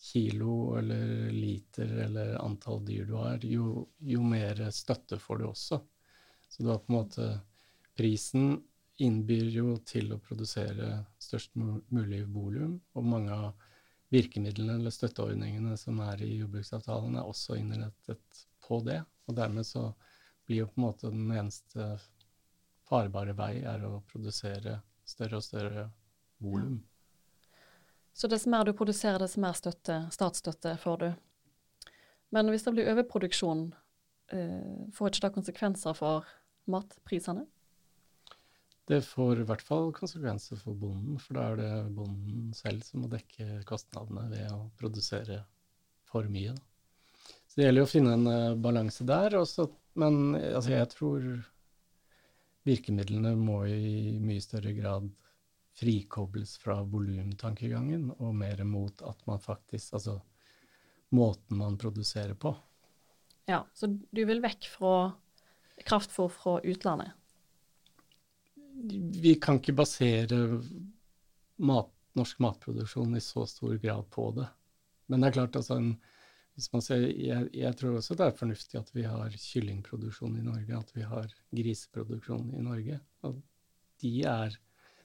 kilo 0.00 0.76
eller 0.78 1.30
liter 1.32 1.90
eller 2.06 2.34
antall 2.40 2.80
dyr 2.86 3.04
du 3.04 3.14
har, 3.18 3.44
jo, 3.44 3.86
jo 3.98 4.22
mer 4.24 4.62
støtte 4.72 5.18
får 5.20 5.40
du 5.40 5.46
også. 5.50 5.80
Så 6.50 6.62
det 6.62 6.68
var 6.68 6.82
på 6.82 6.92
en 6.92 6.98
måte 6.98 7.30
Prisen 7.96 8.58
innbyr 9.00 9.48
jo 9.54 9.74
til 9.86 10.12
å 10.12 10.20
produsere 10.20 11.04
størst 11.20 11.56
mulig 11.56 12.20
volum, 12.32 12.78
og 12.96 13.06
mange 13.06 13.34
av 13.34 13.66
virkemidlene 14.10 14.78
eller 14.80 14.94
støtteordningene 14.94 15.76
som 15.78 16.00
er 16.04 16.22
i 16.24 16.34
jordbruksavtalen, 16.40 17.16
er 17.16 17.28
også 17.28 17.56
innrettet 17.60 18.42
på 18.66 18.80
det. 18.86 18.98
Og 19.28 19.36
dermed 19.38 19.66
så 19.68 19.90
blir 20.46 20.64
jo 20.64 20.70
på 20.70 20.80
en 20.80 20.86
måte 20.86 21.12
den 21.12 21.30
eneste 21.30 21.92
farbare 22.90 23.36
vei 23.38 23.60
er 23.62 23.84
å 23.86 24.00
produsere 24.10 24.80
større 25.06 25.38
og 25.38 25.46
større 25.46 25.86
volum. 26.42 26.80
Så 28.12 28.28
dess 28.28 28.48
mer 28.50 28.66
du 28.66 28.74
produserer, 28.76 29.20
dess 29.22 29.38
mer 29.40 29.54
støtte, 29.56 30.02
statsstøtte 30.12 30.74
får 30.82 30.98
du. 31.04 31.10
Men 32.34 32.50
hvis 32.50 32.66
det 32.66 32.74
blir 32.74 32.90
overproduksjon, 32.90 33.70
eh, 34.34 34.90
får 34.94 35.12
ikke 35.12 35.26
det 35.26 35.34
konsekvenser 35.38 35.96
for 35.98 36.26
matprisene? 36.70 37.46
Det 38.90 39.02
får 39.06 39.42
i 39.42 39.46
hvert 39.46 39.62
fall 39.62 39.92
konsekvenser 39.94 40.58
for 40.58 40.74
bonden, 40.74 41.20
for 41.22 41.38
da 41.38 41.44
er 41.52 41.60
det 41.60 41.94
bonden 41.94 42.50
selv 42.56 42.82
som 42.82 43.04
må 43.04 43.10
dekke 43.12 43.60
kostnadene 43.68 44.26
ved 44.32 44.48
å 44.50 44.64
produsere 44.80 45.44
for 46.10 46.26
mye. 46.32 46.56
Da. 46.56 47.34
Så 47.46 47.60
det 47.60 47.68
gjelder 47.68 47.86
å 47.86 47.90
finne 47.90 48.16
en 48.16 48.26
uh, 48.30 48.58
balanse 48.58 49.06
der. 49.06 49.36
Også, 49.38 49.68
men 50.00 50.34
altså, 50.38 50.72
jeg 50.74 50.90
tror 50.94 51.28
virkemidlene 52.66 53.36
må 53.38 53.62
i 53.70 54.18
mye 54.22 54.42
større 54.42 54.74
grad 54.76 55.06
frikobles 55.80 56.56
fra 56.60 56.80
volumtankegangen 56.82 58.10
og 58.18 58.34
mer 58.36 58.64
mot 58.68 59.02
at 59.06 59.22
man 59.30 59.40
faktisk 59.40 59.94
Altså 59.96 60.18
måten 61.10 61.58
man 61.58 61.78
produserer 61.78 62.36
på. 62.38 62.52
Ja, 63.50 63.64
så 63.74 63.88
du 63.90 64.20
vil 64.28 64.42
vekk 64.44 64.68
fra 64.70 64.94
kraftfôr 65.86 66.30
fra 66.32 66.58
utlandet? 66.60 67.16
Vi 69.20 69.34
kan 69.42 69.60
ikke 69.60 69.76
basere 69.76 70.38
mat, 71.60 71.90
norsk 72.16 72.40
matproduksjon 72.42 73.16
i 73.16 73.20
så 73.22 73.44
stor 73.46 73.76
grad 73.82 74.08
på 74.10 74.30
det. 74.38 74.46
Men 75.10 75.20
det 75.20 75.30
er 75.30 75.36
klart, 75.36 75.58
altså 75.58 75.76
en, 75.76 75.92
ser, 76.56 77.04
jeg, 77.04 77.50
jeg, 77.56 77.76
tror 77.78 77.98
også 77.98 78.16
det 78.18 78.26
er 78.26 78.38
fornuftig 78.38 78.80
at 78.80 78.90
vi 78.94 79.04
har 79.06 79.36
kyllingproduksjon 79.36 80.38
i 80.40 80.46
Norge, 80.46 80.80
at 80.80 80.96
vi 80.96 81.04
har 81.06 81.30
griseproduksjon 81.56 82.54
i 82.56 82.64
Norge. 82.64 83.00
Og 83.28 83.40
de 84.00 84.14
er 84.30 84.58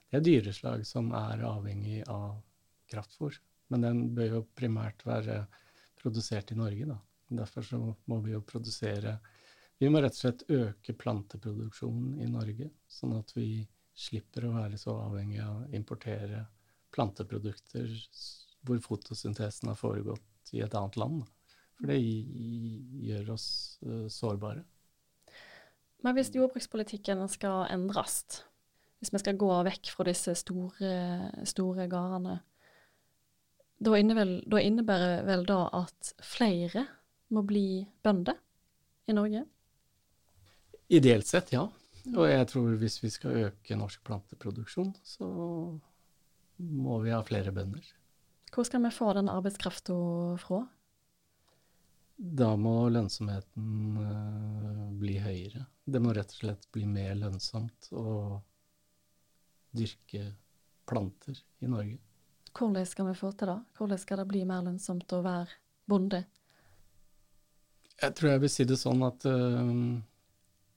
det 0.06 0.20
er 0.20 0.24
dyreslag 0.24 0.84
som 0.86 1.10
er 1.18 1.42
avhengig 1.44 2.04
av 2.08 2.38
kraftfôr. 2.90 3.34
Men 3.74 3.82
den 3.82 4.02
bør 4.14 4.36
jo 4.36 4.42
primært 4.54 5.02
være 5.06 5.40
produsert 5.98 6.52
i 6.54 6.58
Norge, 6.58 6.86
da. 6.86 6.98
Derfor 7.40 7.66
så 7.66 7.80
må 8.06 8.20
vi 8.22 8.36
jo 8.36 8.44
produsere 8.46 9.16
Vi 9.78 9.88
må 9.92 10.00
rett 10.00 10.16
og 10.16 10.22
slett 10.22 10.46
øke 10.48 10.94
planteproduksjonen 10.96 12.20
i 12.24 12.28
Norge, 12.30 12.70
sånn 12.88 13.16
at 13.18 13.32
vi 13.36 13.66
slipper 13.96 14.46
å 14.48 14.54
være 14.54 14.78
så 14.80 14.94
avhengig 15.06 15.40
av 15.44 15.58
å 15.58 15.68
importere 15.76 16.46
planteprodukter 16.96 17.90
hvor 18.66 18.80
fotosyntesen 18.84 19.68
har 19.70 19.78
foregått 19.78 20.54
i 20.56 20.62
et 20.64 20.74
annet 20.76 20.96
land. 21.00 21.24
For 21.76 21.92
det 21.92 21.98
gjør 22.00 23.34
oss 23.34 23.48
uh, 23.84 24.06
sårbare. 24.12 24.64
Men 26.04 26.16
hvis 26.16 26.32
jordbrukspolitikken 26.32 27.24
skal 27.28 27.66
endres, 27.72 28.22
hvis 29.00 29.12
vi 29.12 29.20
skal 29.20 29.36
gå 29.40 29.50
vekk 29.66 29.90
fra 29.92 30.06
disse 30.08 30.36
store, 30.40 30.92
store 31.48 31.88
gårdene, 31.92 32.40
Da, 33.76 33.92
innebærer 33.92 35.26
vel 35.26 35.42
da 35.44 35.58
at 35.76 36.14
flere 36.24 36.86
må 37.28 37.42
bli 37.44 37.84
bønder 38.00 38.38
i 39.04 39.12
Norge? 39.12 39.42
Ideelt 40.88 41.26
sett, 41.26 41.52
ja. 41.54 41.66
Og 42.14 42.28
jeg 42.30 42.46
tror 42.50 42.76
hvis 42.78 43.00
vi 43.02 43.10
skal 43.10 43.46
øke 43.48 43.78
norsk 43.78 44.02
planteproduksjon, 44.06 44.92
så 45.02 45.26
må 46.62 46.98
vi 47.02 47.10
ha 47.10 47.20
flere 47.26 47.52
bønder. 47.54 47.86
Hvor 48.54 48.64
skal 48.64 48.84
vi 48.84 48.92
få 48.94 49.10
den 49.16 49.28
arbeidskrafta 49.28 49.94
fra? 50.40 50.62
Da 52.16 52.54
må 52.56 52.86
lønnsomheten 52.88 53.98
uh, 54.00 54.86
bli 54.96 55.18
høyere. 55.20 55.66
Det 55.84 56.00
må 56.00 56.14
rett 56.16 56.32
og 56.32 56.38
slett 56.40 56.64
bli 56.72 56.86
mer 56.88 57.12
lønnsomt 57.18 57.90
å 57.92 58.38
dyrke 59.76 60.30
planter 60.88 61.36
i 61.60 61.68
Norge. 61.68 61.98
Hvordan 62.56 62.88
skal 62.88 63.10
vi 63.10 63.18
få 63.18 63.34
til 63.36 63.50
det? 63.52 63.58
Hvordan 63.76 64.00
skal 64.00 64.22
det 64.22 64.30
bli 64.30 64.46
mer 64.48 64.64
lønnsomt 64.64 65.12
å 65.12 65.20
være 65.26 65.58
bonde? 65.84 66.22
Jeg 68.00 68.16
tror 68.16 68.32
jeg 68.32 68.44
vil 68.46 68.52
si 68.52 68.64
det 68.68 68.78
sånn 68.80 69.04
at 69.04 69.28
uh, 69.28 69.76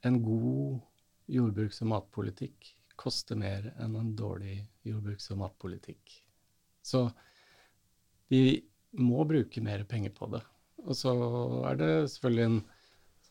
en 0.05 0.21
god 0.23 0.79
jordbruks- 1.29 1.81
og 1.83 1.91
matpolitikk 1.93 2.73
koster 2.99 3.37
mer 3.39 3.71
enn 3.79 3.95
en 3.95 4.15
dårlig 4.15 4.61
jordbruks- 4.87 5.29
og 5.31 5.41
matpolitikk. 5.43 6.17
Så 6.81 7.05
vi 8.29 8.59
må 8.97 9.23
bruke 9.27 9.61
mer 9.61 9.83
penger 9.83 10.11
på 10.15 10.27
det. 10.33 10.41
Og 10.85 10.95
så 10.95 11.13
er 11.69 11.79
det 11.79 11.93
selvfølgelig 12.11 12.45
en 12.49 12.61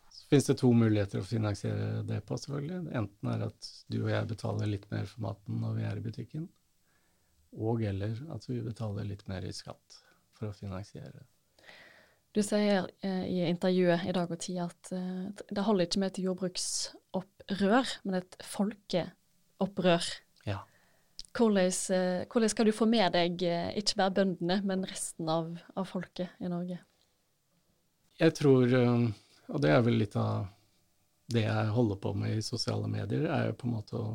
så 0.08 0.26
finnes 0.28 0.46
det 0.46 0.58
to 0.58 0.70
muligheter 0.74 1.20
å 1.20 1.26
finansiere 1.26 2.02
det 2.08 2.22
på, 2.26 2.36
selvfølgelig. 2.40 2.92
Enten 2.96 3.30
er 3.30 3.44
at 3.46 3.68
du 3.92 3.98
og 4.00 4.10
jeg 4.10 4.28
betaler 4.30 4.70
litt 4.70 4.86
mer 4.90 5.06
for 5.06 5.24
maten 5.28 5.60
når 5.62 5.76
vi 5.76 5.84
er 5.88 6.00
i 6.00 6.04
butikken, 6.04 6.46
og 7.54 7.84
eller 7.86 8.16
at 8.34 8.46
vi 8.48 8.60
betaler 8.64 9.06
litt 9.08 9.26
mer 9.28 9.46
i 9.46 9.54
skatt 9.54 9.98
for 10.36 10.50
å 10.50 10.56
finansiere. 10.56 11.24
Du 12.38 12.44
sier 12.46 12.84
eh, 13.02 13.24
i 13.26 13.38
intervjuet 13.48 14.04
i 14.06 14.12
Dag 14.14 14.30
og 14.30 14.38
Tid 14.38 14.60
at 14.62 14.92
eh, 14.94 15.46
det 15.50 15.62
holder 15.66 15.88
ikke 15.88 15.98
med 15.98 16.12
et 16.12 16.20
jordbruksopprør, 16.22 17.94
men 18.06 18.18
et 18.20 18.36
folkeopprør. 18.46 20.10
Ja. 20.46 20.60
Hvordan, 21.34 21.72
eh, 21.96 22.20
hvordan 22.30 22.52
skal 22.52 22.68
du 22.68 22.70
få 22.76 22.86
med 22.86 23.16
deg 23.16 23.42
ikke 23.42 23.98
bare 23.98 24.14
bøndene, 24.20 24.60
men 24.70 24.86
resten 24.86 25.26
av, 25.34 25.48
av 25.74 25.88
folket 25.90 26.38
i 26.38 26.50
Norge? 26.52 26.78
Jeg 28.22 28.34
tror, 28.38 28.70
og 28.70 29.58
det 29.64 29.72
er 29.74 29.82
vel 29.86 29.98
litt 29.98 30.14
av 30.18 30.46
det 31.34 31.42
jeg 31.42 31.74
holder 31.74 31.98
på 32.02 32.12
med 32.18 32.36
i 32.36 32.44
sosiale 32.46 32.86
medier, 32.90 33.26
er 33.34 33.48
jo 33.48 33.56
på 33.58 33.66
en 33.66 33.74
måte 33.80 33.98
å 33.98 34.14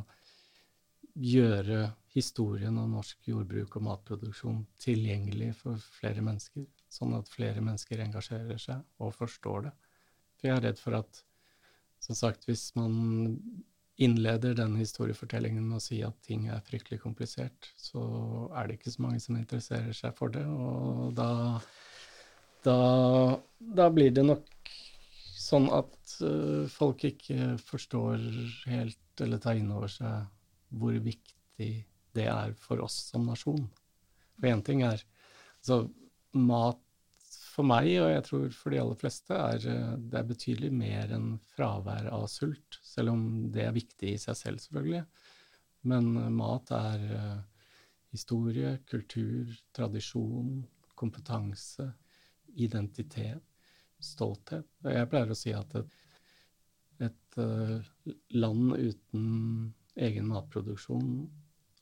gjøre 1.20 1.90
historien 2.16 2.80
om 2.80 2.96
norsk 2.96 3.28
jordbruk 3.28 3.76
og 3.78 3.86
matproduksjon 3.90 4.64
tilgjengelig 4.84 5.52
for 5.60 5.92
flere 6.00 6.24
mennesker, 6.24 6.66
sånn 6.94 7.16
at 7.18 7.32
flere 7.32 7.62
mennesker 7.64 8.02
engasjerer 8.04 8.60
seg 8.62 9.04
og 9.04 9.16
forstår 9.18 9.68
det. 9.68 9.74
For 10.38 10.50
jeg 10.50 10.58
er 10.58 10.66
redd 10.68 10.82
for 10.82 10.98
at, 11.00 11.22
som 12.04 12.18
sagt, 12.18 12.48
hvis 12.50 12.70
man 12.78 12.94
innleder 14.02 14.56
den 14.58 14.76
historiefortellingen 14.80 15.66
med 15.68 15.78
å 15.78 15.84
si 15.84 16.00
at 16.06 16.18
ting 16.26 16.48
er 16.50 16.64
fryktelig 16.66 17.00
komplisert, 17.04 17.70
så 17.78 18.02
er 18.58 18.68
det 18.68 18.80
ikke 18.80 18.94
så 18.96 19.06
mange 19.06 19.22
som 19.22 19.38
interesserer 19.38 19.94
seg 19.96 20.16
for 20.18 20.34
det, 20.34 20.44
og 20.50 21.14
da, 21.18 21.30
da, 22.66 22.78
da 23.60 23.88
blir 23.94 24.14
det 24.16 24.26
nok 24.26 24.50
sånn 25.44 25.70
at 25.76 26.16
uh, 26.24 26.66
folk 26.72 27.04
ikke 27.06 27.54
forstår 27.62 28.22
helt 28.72 29.24
eller 29.24 29.42
tar 29.42 29.60
inn 29.60 29.72
over 29.74 29.92
seg 29.92 30.26
hvor 30.74 30.96
viktig 31.06 31.72
det 32.18 32.30
er 32.30 32.54
for 32.58 32.82
oss 32.82 32.96
som 33.12 33.28
nasjon. 33.28 33.68
For 34.40 34.50
én 34.50 34.64
ting 34.66 34.82
er 34.86 35.02
altså 35.60 35.84
mat 36.34 36.83
for 37.54 37.68
meg, 37.68 37.90
og 38.02 38.10
jeg 38.10 38.26
tror 38.28 38.46
for 38.58 38.74
de 38.74 38.82
aller 38.82 39.00
fleste, 39.00 39.38
er 39.38 39.64
det 40.02 40.20
er 40.20 40.30
betydelig 40.30 40.72
mer 40.74 41.14
enn 41.14 41.36
fravær 41.54 42.10
av 42.10 42.26
sult, 42.32 42.80
selv 42.82 43.14
om 43.14 43.26
det 43.54 43.68
er 43.68 43.76
viktig 43.76 44.16
i 44.16 44.22
seg 44.22 44.40
selv, 44.40 44.64
selvfølgelig. 44.64 45.04
Men 45.92 46.10
mat 46.34 46.72
er 46.74 47.04
uh, 47.12 47.68
historie, 48.16 48.78
kultur, 48.90 49.52
tradisjon, 49.76 50.64
kompetanse, 50.98 51.90
identitet, 52.54 53.44
stolthet. 54.04 54.68
Jeg 54.86 55.10
pleier 55.12 55.32
å 55.34 55.38
si 55.38 55.54
at 55.56 55.78
et, 55.80 55.96
et 57.08 57.40
land 58.36 58.76
uten 58.78 59.74
egen 60.04 60.30
matproduksjon 60.30 61.24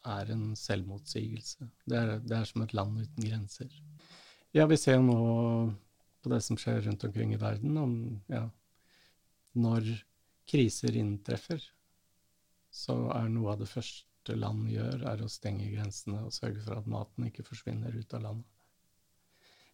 er 0.07 0.31
en 0.33 0.51
selvmotsigelse. 0.57 1.67
Det 1.85 1.97
er, 1.97 2.13
det 2.23 2.37
er 2.37 2.47
som 2.49 2.63
et 2.65 2.73
land 2.77 3.01
uten 3.01 3.27
grenser. 3.27 3.73
Ja, 4.51 4.65
vi 4.67 4.75
ser 4.77 4.99
nå 4.99 5.17
på 6.21 6.29
det 6.29 6.41
som 6.43 6.57
skjer 6.59 6.81
rundt 6.83 7.03
omkring 7.07 7.33
i 7.33 7.39
verden, 7.39 7.77
om 7.79 7.93
ja, 8.27 8.43
når 9.55 9.87
kriser 10.51 10.97
inntreffer, 10.99 11.61
så 12.71 12.95
er 13.15 13.29
noe 13.31 13.53
av 13.53 13.61
det 13.61 13.69
første 13.71 14.35
land 14.35 14.67
gjør, 14.71 15.05
er 15.07 15.23
å 15.23 15.29
stenge 15.31 15.69
grensene 15.71 16.19
og 16.25 16.35
sørge 16.35 16.59
for 16.65 16.81
at 16.81 16.89
maten 16.91 17.29
ikke 17.29 17.45
forsvinner 17.47 17.95
ut 17.95 18.17
av 18.17 18.25
landet. 18.25 18.49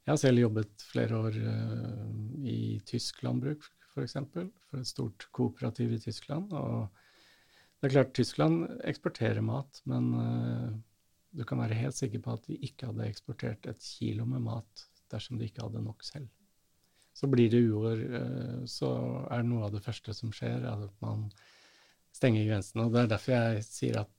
Jeg 0.05 0.13
har 0.13 0.21
selv 0.21 0.43
jobbet 0.43 0.85
flere 0.87 1.23
år 1.25 1.39
uh, 1.41 2.13
i 2.47 2.77
tysk 2.87 3.25
landbruk, 3.25 3.65
f.eks., 3.65 3.89
for, 3.97 4.05
eksempel, 4.05 4.51
for 4.69 4.83
et 4.83 4.87
stort 4.87 5.25
kooperativ 5.33 5.97
i 5.97 6.03
Tyskland. 6.03 6.53
og 6.53 6.85
det 7.81 7.89
er 7.89 7.95
klart, 7.95 8.13
Tyskland 8.13 8.67
eksporterer 8.85 9.41
mat, 9.41 9.81
men 9.89 10.13
uh, 10.13 10.69
du 11.31 11.43
kan 11.47 11.59
være 11.61 11.77
helt 11.77 11.97
sikker 11.97 12.21
på 12.23 12.35
at 12.37 12.47
de 12.47 12.57
ikke 12.67 12.89
hadde 12.89 13.07
eksportert 13.07 13.67
et 13.69 13.83
kilo 13.83 14.25
med 14.29 14.45
mat 14.45 14.87
dersom 15.11 15.39
de 15.39 15.47
ikke 15.47 15.63
hadde 15.65 15.83
nok 15.83 16.03
selv. 16.05 16.27
Så 17.17 17.29
blir 17.31 17.49
det 17.49 17.63
uår, 17.65 18.01
uh, 18.13 18.65
så 18.69 18.89
er 19.33 19.45
noe 19.45 19.67
av 19.67 19.73
det 19.73 19.83
første 19.85 20.13
som 20.13 20.33
skjer, 20.35 20.67
at 20.69 21.01
man 21.03 21.27
stenger 22.15 22.47
grensene. 22.47 22.85
Og 22.85 22.93
det 22.93 23.03
er 23.03 23.13
derfor 23.13 23.35
jeg 23.35 23.65
sier 23.65 24.01
at 24.03 24.11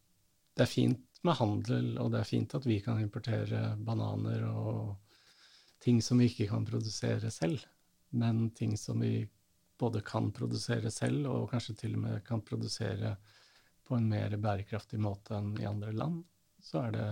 det 0.59 0.65
er 0.67 0.73
fint 0.73 1.23
med 1.27 1.39
handel, 1.39 1.93
og 2.03 2.13
det 2.13 2.21
er 2.21 2.31
fint 2.31 2.55
at 2.59 2.67
vi 2.67 2.81
kan 2.83 3.01
importere 3.03 3.75
bananer 3.85 4.47
og 4.51 4.97
ting 5.83 6.01
som 6.03 6.19
vi 6.19 6.29
ikke 6.31 6.49
kan 6.51 6.67
produsere 6.67 7.31
selv, 7.35 7.63
men 8.19 8.49
ting 8.57 8.75
som 8.79 9.03
vi 9.03 9.29
både 9.79 10.03
kan 10.07 10.33
produsere 10.35 10.91
selv, 10.91 11.29
og 11.31 11.51
kanskje 11.53 11.77
til 11.85 11.95
og 11.95 12.03
med 12.07 12.25
kan 12.27 12.43
produsere 12.43 13.15
på 13.87 13.97
en 13.97 14.09
mer 14.11 14.35
bærekraftig 14.43 14.99
måte 15.01 15.37
enn 15.39 15.55
i 15.61 15.69
andre 15.69 15.95
land, 15.95 16.25
så 16.61 16.87
er 16.89 16.95
det 16.95 17.09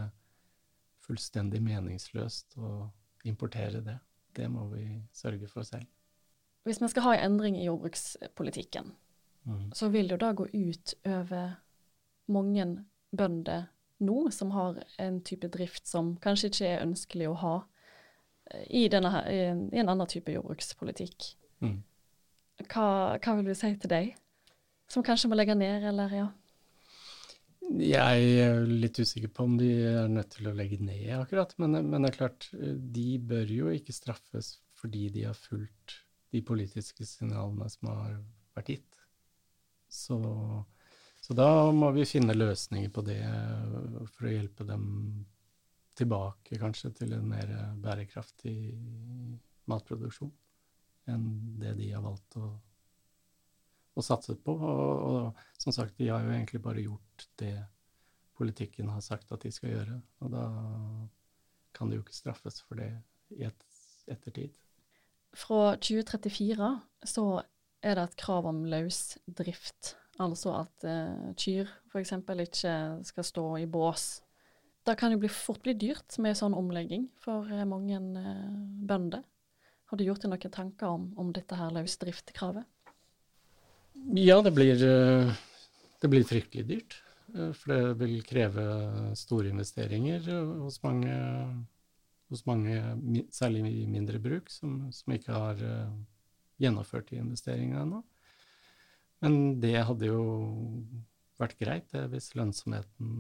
fullstendig 1.07 1.61
meningsløst 1.63 2.57
å 2.59 2.89
importere 3.27 3.83
det. 3.85 3.99
Det 4.37 4.49
må 4.53 4.67
vi 4.73 4.87
sørge 5.17 5.49
for 5.49 5.67
selv. 5.67 5.87
Hvis 6.67 6.81
vi 6.83 6.89
skal 6.91 7.07
ha 7.07 7.15
en 7.15 7.31
endring 7.31 7.57
i 7.61 7.67
jordbrukspolitikken, 7.69 8.91
mm. 9.47 9.71
så 9.75 9.89
vil 9.95 10.09
det 10.09 10.17
jo 10.17 10.25
da 10.25 10.33
gå 10.35 10.49
ut 10.51 10.95
over 11.07 11.55
mange 12.27 12.67
bønder 13.17 13.69
nå 14.03 14.31
som 14.35 14.51
har 14.53 14.83
en 15.01 15.21
type 15.25 15.49
drift 15.49 15.87
som 15.89 16.17
kanskje 16.21 16.51
ikke 16.51 16.69
er 16.69 16.83
ønskelig 16.85 17.31
å 17.31 17.39
ha 17.41 17.55
i, 18.67 18.89
denne, 18.93 19.11
i 19.31 19.79
en 19.81 19.89
annen 19.89 20.11
type 20.11 20.35
jordbrukspolitikk. 20.35 21.31
Mm. 21.65 21.81
Hva, 22.67 22.89
hva, 23.19 23.37
vil 23.39 23.49
du 23.51 23.55
si 23.57 23.73
til 23.81 23.93
deg, 23.93 24.13
som 24.91 25.05
kanskje 25.07 25.31
må 25.31 25.39
legge 25.39 25.57
ned, 25.59 25.87
eller 25.91 26.13
ja? 26.15 26.27
Jeg 27.77 28.27
er 28.41 28.63
litt 28.69 28.99
usikker 29.01 29.31
på 29.35 29.47
om 29.49 29.57
de 29.59 29.69
er 29.91 30.11
nødt 30.11 30.37
til 30.37 30.49
å 30.49 30.55
legge 30.57 30.79
ned 30.81 31.11
akkurat, 31.19 31.53
men, 31.61 31.79
men 31.91 32.05
det 32.05 32.13
er 32.13 32.19
klart, 32.19 32.49
de 32.53 33.09
bør 33.19 33.51
jo 33.51 33.73
ikke 33.75 33.95
straffes 33.97 34.57
fordi 34.77 35.09
de 35.15 35.25
har 35.27 35.37
fulgt 35.39 35.97
de 36.35 36.43
politiske 36.47 37.07
signalene 37.09 37.69
som 37.73 37.91
har 37.91 38.17
vært 38.57 38.73
gitt. 38.75 38.99
Så, 39.89 40.19
så 41.23 41.37
da 41.37 41.49
må 41.75 41.91
vi 41.97 42.07
finne 42.09 42.37
løsninger 42.37 42.93
på 42.93 43.05
det 43.07 43.23
for 44.13 44.29
å 44.29 44.35
hjelpe 44.35 44.67
dem 44.69 44.87
tilbake 45.97 46.59
kanskje 46.61 46.93
til 46.99 47.15
en 47.17 47.29
mer 47.31 47.53
bærekraftig 47.81 48.57
matproduksjon 49.71 50.33
enn 51.11 51.27
det 51.61 51.77
de 51.79 51.93
har 51.95 52.05
valgt 52.05 52.37
å, 52.41 52.51
å 53.97 54.05
satset 54.05 54.43
på. 54.45 54.55
Og, 54.55 55.07
og, 55.09 55.47
som 55.61 55.75
sagt, 55.75 55.97
de 55.99 56.11
har 56.13 56.25
jo 56.25 56.35
egentlig 56.35 56.63
bare 56.65 56.85
gjort 56.85 57.27
det 57.41 57.57
politikken 58.37 58.91
har 58.93 59.01
sagt 59.01 59.33
at 59.33 59.45
de 59.47 59.53
skal 59.55 59.73
gjøre. 59.73 59.99
Og 60.25 60.33
da 60.35 60.47
kan 61.77 61.91
de 61.91 61.99
jo 61.99 62.05
ikke 62.05 62.17
straffes 62.17 62.61
for 62.65 62.81
det 62.81 62.91
i 63.37 63.47
et, 63.49 63.69
ettertid. 64.13 64.57
Fra 65.37 65.77
2034 65.77 66.71
så 67.09 67.27
er 67.85 67.97
det 67.99 68.05
et 68.07 68.19
krav 68.21 68.49
om 68.49 68.65
løs 68.69 69.17
drift. 69.27 69.95
Altså 70.23 70.55
at 70.63 70.87
eh, 70.89 71.33
kyr 71.37 71.69
f.eks. 71.91 72.15
ikke 72.17 72.77
skal 73.05 73.27
stå 73.29 73.45
i 73.61 73.67
bås 73.69 74.23
Da 74.89 74.95
kan 74.97 75.13
jo 75.13 75.19
bli, 75.21 75.29
fort 75.29 75.61
bli 75.61 75.75
dyrt 75.77 76.17
med 76.25 76.39
sånn 76.39 76.57
omlegging 76.57 77.11
for 77.21 77.45
eh, 77.53 77.67
mange 77.69 77.99
eh, 77.99 78.55
bønder. 78.89 79.27
Har 79.87 80.01
du 80.01 80.07
gjort 80.07 80.25
deg 80.25 80.33
noen 80.33 80.55
tanker 80.55 80.89
om, 80.89 81.11
om 81.21 81.35
dette 81.37 81.59
her 81.59 81.75
løsdriftkravet? 81.77 82.65
Ja, 84.17 84.41
det 84.43 84.53
blir, 84.57 84.83
eh, 84.83 85.33
det 86.01 86.11
blir 86.13 86.27
fryktelig 86.29 86.67
dyrt. 86.69 87.01
For 87.37 87.73
det 87.73 87.97
vil 88.01 88.21
kreve 88.25 88.65
store 89.19 89.51
investeringer 89.51 90.29
hos 90.63 90.79
mange 90.85 91.17
hos 92.33 92.43
mange, 92.47 92.77
særlig 93.35 93.65
mindre 93.91 94.21
bruk, 94.23 94.51
som, 94.51 94.87
som 94.95 95.15
ikke 95.15 95.35
har 95.35 95.61
uh, 95.63 95.93
gjennomført 96.63 97.11
de 97.13 97.21
investeringene 97.23 97.85
ennå. 97.85 98.01
Men 99.25 99.37
det 99.63 99.77
hadde 99.79 100.11
jo 100.11 100.25
vært 101.41 101.59
greit 101.61 101.91
det, 101.93 102.07
hvis 102.13 102.33
lønnsomheten 102.37 103.11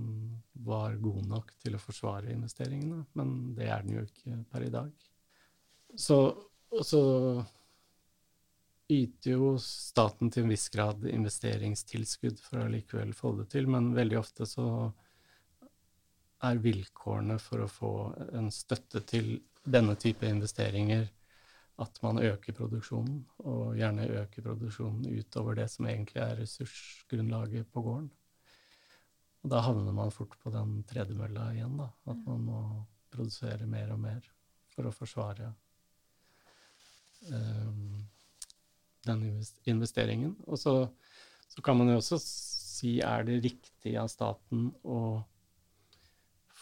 var 0.67 0.97
god 1.01 1.29
nok 1.29 1.53
til 1.62 1.77
å 1.77 1.81
forsvare 1.81 2.33
investeringene, 2.33 3.05
men 3.17 3.37
det 3.57 3.69
er 3.71 3.85
den 3.85 3.99
jo 3.99 4.05
ikke 4.07 4.41
per 4.53 4.67
i 4.67 4.73
dag. 4.73 4.91
Så, 5.97 6.19
så 6.85 7.03
yter 8.88 9.33
jo 9.33 9.57
staten 9.62 10.31
til 10.31 10.44
en 10.44 10.53
viss 10.55 10.68
grad 10.70 11.05
investeringstilskudd 11.11 12.38
for 12.42 12.62
å 12.62 12.70
likevel 12.70 13.12
få 13.16 13.33
det 13.40 13.49
til, 13.55 13.66
men 13.70 13.94
veldig 13.96 14.18
ofte 14.20 14.46
så 14.46 14.66
er 16.46 16.62
vilkårene 16.62 17.38
for 17.42 17.64
å 17.64 17.70
få 17.70 17.92
en 18.38 18.51
støtte 18.55 19.03
til 19.09 19.38
denne 19.66 19.96
type 19.99 20.29
investeringer 20.29 21.09
at 21.83 21.99
man 22.01 22.20
øker 22.22 22.55
produksjonen, 22.57 23.18
og 23.44 23.77
gjerne 23.77 24.07
øker 24.22 24.44
produksjonen 24.46 25.11
utover 25.18 25.59
det 25.59 25.66
som 25.68 25.88
egentlig 25.90 26.22
er 26.22 26.38
ressursgrunnlaget 26.40 27.68
på 27.72 27.83
gården. 27.85 28.09
Og 29.44 29.53
da 29.53 29.61
havner 29.62 29.92
man 29.94 30.14
fort 30.14 30.38
på 30.40 30.51
den 30.55 30.81
tredemølla 30.88 31.51
igjen, 31.55 31.77
da. 31.79 31.90
At 32.09 32.22
man 32.25 32.46
må 32.49 32.61
produsere 33.12 33.68
mer 33.68 33.92
og 33.94 34.01
mer 34.03 34.25
for 34.72 34.88
å 34.88 34.94
forsvare 34.94 35.51
um, 37.29 38.01
den 39.07 39.25
investeringen. 39.69 40.35
Og 40.47 40.61
så, 40.61 40.75
så, 41.49 41.62
kan 41.64 41.79
man 41.79 41.92
jo 41.92 42.01
også 42.01 42.19
si 42.23 42.99
er 43.05 43.27
det 43.29 43.40
riktig 43.45 43.97
av 44.01 44.11
staten 44.12 44.69
å 44.85 45.01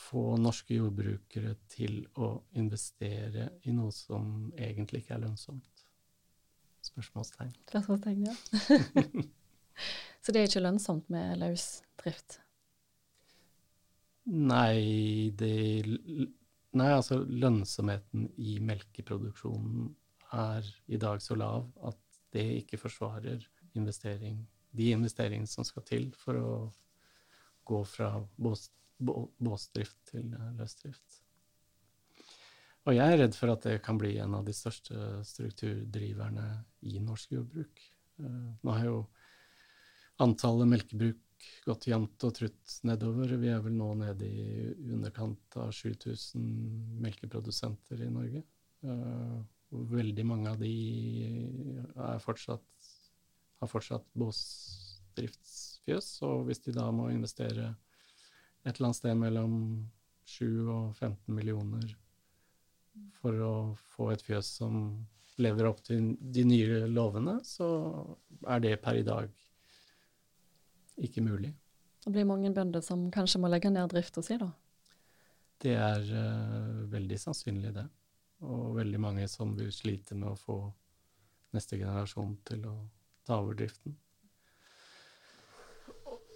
få 0.04 0.37
norske 0.38 0.76
jordbrukere 0.76 1.54
til 1.70 2.02
å 2.20 2.37
investere 2.61 3.48
i 3.64 3.74
noe 3.74 3.94
som 3.94 4.52
egentlig 4.59 5.02
ikke 5.02 5.16
er 5.16 5.24
lønnsomt? 5.24 5.85
Spørsmålstegn. 6.85 7.54
Spørsmålstegn, 7.70 8.26
ja. 8.28 8.35
så 10.22 10.35
det 10.35 10.42
er 10.42 10.50
ikke 10.50 10.66
lønnsomt 10.66 11.09
med 11.12 11.38
løsdrift? 11.40 12.40
Nei, 14.24 15.30
det 15.37 15.54
Nei, 16.74 16.88
altså 16.90 17.20
lønnsomheten 17.22 18.33
i 18.42 18.57
melkeproduksjonen 18.64 19.92
er 20.35 20.66
i 20.90 20.98
dag 20.98 21.20
så 21.22 21.37
lav 21.38 21.68
at 21.87 21.98
det 22.35 22.44
ikke 22.61 22.81
forsvarer 22.81 23.44
investering, 23.79 24.42
de 24.75 24.90
investeringene 24.94 25.51
som 25.51 25.66
skal 25.66 25.87
til 25.87 26.09
for 26.18 26.38
å 26.38 26.55
gå 27.64 27.81
fra 27.88 28.11
bås, 28.37 28.68
båsdrift 28.99 30.01
til 30.11 30.33
eh, 30.35 30.51
løsdrift. 30.59 31.20
Og 32.85 32.92
jeg 32.92 33.14
er 33.14 33.20
redd 33.23 33.37
for 33.38 33.55
at 33.55 33.64
det 33.64 33.79
kan 33.85 33.97
bli 33.97 34.18
en 34.20 34.37
av 34.37 34.44
de 34.44 34.53
største 34.53 35.23
strukturdriverne 35.25 36.49
i 36.90 36.99
norsk 37.01 37.33
jordbruk. 37.38 37.85
Eh, 38.20 38.49
nå 38.61 38.77
har 38.77 38.88
jo 38.90 38.99
antallet 40.25 40.70
melkebruk 40.70 41.23
gått 41.64 41.88
jevnt 41.88 42.25
og 42.27 42.37
trutt 42.37 42.77
nedover. 42.88 43.35
Vi 43.40 43.51
er 43.53 43.64
vel 43.64 43.77
nå 43.79 43.90
nede 44.01 44.29
i 44.29 44.68
underkant 44.92 45.59
av 45.61 45.73
7000 45.75 47.01
melkeprodusenter 47.05 48.05
i 48.05 48.12
Norge. 48.12 48.44
Veldig 49.74 50.24
mange 50.26 50.50
av 50.52 50.58
de 50.60 50.74
fortsatt, 52.22 52.66
har 53.60 53.68
fortsatt 53.70 54.06
båsdriftsfjøs. 54.18 56.08
Og 56.28 56.44
hvis 56.48 56.62
de 56.66 56.72
da 56.76 56.87
må 56.94 57.10
investere 57.12 57.66
et 58.64 58.74
eller 58.76 58.87
annet 58.88 59.00
sted 59.00 59.14
mellom 59.18 59.52
7 60.24 60.44
og 60.72 60.94
15 60.96 61.34
millioner 61.34 61.96
for 63.18 63.32
å 63.42 63.54
få 63.96 64.12
et 64.14 64.22
fjøs 64.24 64.46
som 64.60 64.74
lever 65.42 65.66
opp 65.66 65.80
til 65.84 66.14
de 66.18 66.44
nye 66.46 66.84
lovene, 66.87 67.40
så 67.44 67.66
er 68.46 68.62
det 68.62 68.76
per 68.82 69.00
i 69.00 69.06
dag 69.06 69.28
ikke 71.02 71.24
mulig. 71.26 71.50
Det 72.04 72.12
blir 72.14 72.28
mange 72.28 72.52
bønder 72.54 72.84
som 72.84 73.08
kanskje 73.12 73.40
må 73.42 73.50
legge 73.50 73.72
ned 73.72 73.90
drifta 73.90 74.22
si, 74.22 74.37
da? 74.38 74.50
Det 75.64 75.74
er 75.74 76.02
uh, 76.12 76.84
veldig 76.92 77.18
sannsynlig, 77.18 77.72
det 77.74 77.87
og 78.42 78.75
veldig 78.79 79.01
mange 79.01 79.29
som 79.31 79.55
vil 79.57 79.73
slite 79.73 80.16
med 80.18 80.33
å 80.33 80.38
få 80.38 80.59
neste 81.55 81.79
generasjon 81.79 82.35
til 82.49 82.66
å 82.66 82.75
ta 83.27 83.38
over 83.40 83.57
driften. 83.59 83.94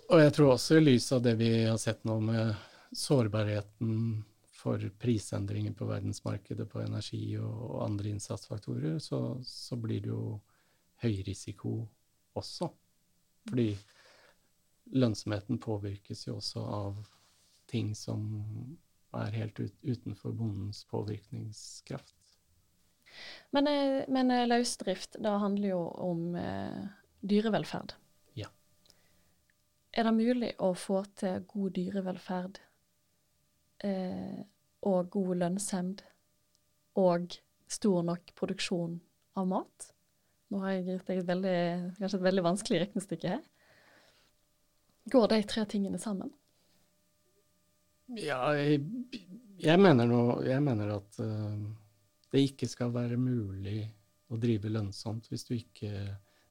Og 0.08 0.22
jeg 0.22 0.32
tror 0.32 0.54
også 0.54 0.78
i 0.78 0.84
lys 0.84 1.10
av 1.12 1.24
det 1.26 1.34
vi 1.36 1.50
har 1.66 1.76
sett 1.80 2.06
nå 2.08 2.16
med 2.24 2.54
sårbarheten 2.96 4.22
for 4.58 4.82
prisendringer 4.98 5.74
på 5.76 5.86
verdensmarkedet 5.86 6.66
på 6.70 6.80
energi 6.82 7.22
og, 7.38 7.82
andre 7.84 8.14
innsatsfaktorer, 8.14 8.98
så, 8.98 9.38
så, 9.44 9.76
blir 9.76 10.02
det 10.02 10.10
jo 10.10 10.38
høy 11.04 11.20
risiko 11.26 11.74
også. 12.38 12.70
Fordi 13.48 13.68
lønnsomheten 14.98 15.60
påvirkes 15.62 16.26
jo 16.26 16.38
også 16.40 16.64
av 16.64 16.98
ting 17.68 17.92
som 17.94 18.24
er 19.16 19.34
helt 19.34 19.60
ut, 19.60 19.74
utenfor 19.82 20.34
bondens 20.36 20.84
påvirkningskraft. 20.90 22.14
Men, 23.50 23.66
eh, 23.66 24.04
men 24.08 24.30
eh, 24.30 24.46
løsdrift, 24.48 25.16
det 25.18 25.34
handler 25.40 25.68
jo 25.68 25.80
om 25.88 26.36
eh, 26.36 26.86
dyrevelferd. 27.20 27.94
Ja. 28.38 28.50
Er 29.92 30.08
det 30.08 30.14
mulig 30.14 30.52
å 30.62 30.74
få 30.76 31.02
til 31.18 31.44
god 31.48 31.76
dyrevelferd 31.78 32.60
eh, 33.84 34.40
og 34.86 35.10
god 35.10 35.34
lønnshemd 35.42 36.04
og 37.00 37.38
stor 37.68 38.04
nok 38.06 38.34
produksjon 38.38 38.98
av 39.38 39.48
mat? 39.48 39.92
Nå 40.48 40.62
har 40.62 40.76
jeg 40.76 40.86
gitt 40.86 41.08
deg 41.10 41.22
et 41.22 41.28
veldig, 41.28 41.58
kanskje 41.98 42.20
et 42.20 42.28
veldig 42.28 42.44
vanskelig 42.46 42.84
regnestykke 42.84 43.32
her. 43.36 43.42
Går 45.08 45.28
de 45.32 45.42
tre 45.48 45.64
tingene 45.68 46.00
sammen? 46.00 46.32
Ja, 48.16 48.40
jeg, 48.56 48.80
jeg, 49.60 49.80
mener, 49.80 50.08
noe, 50.08 50.38
jeg 50.46 50.62
mener, 50.64 50.94
at 50.96 51.18
uh, 51.20 51.58
det 52.32 52.44
ikke 52.46 52.68
skal 52.70 52.92
være 52.94 53.18
mulig 53.20 53.82
å 54.32 54.38
drive 54.40 54.72
lønnsomt 54.72 55.28
hvis 55.28 55.44
du 55.48 55.54
ikke 55.58 55.92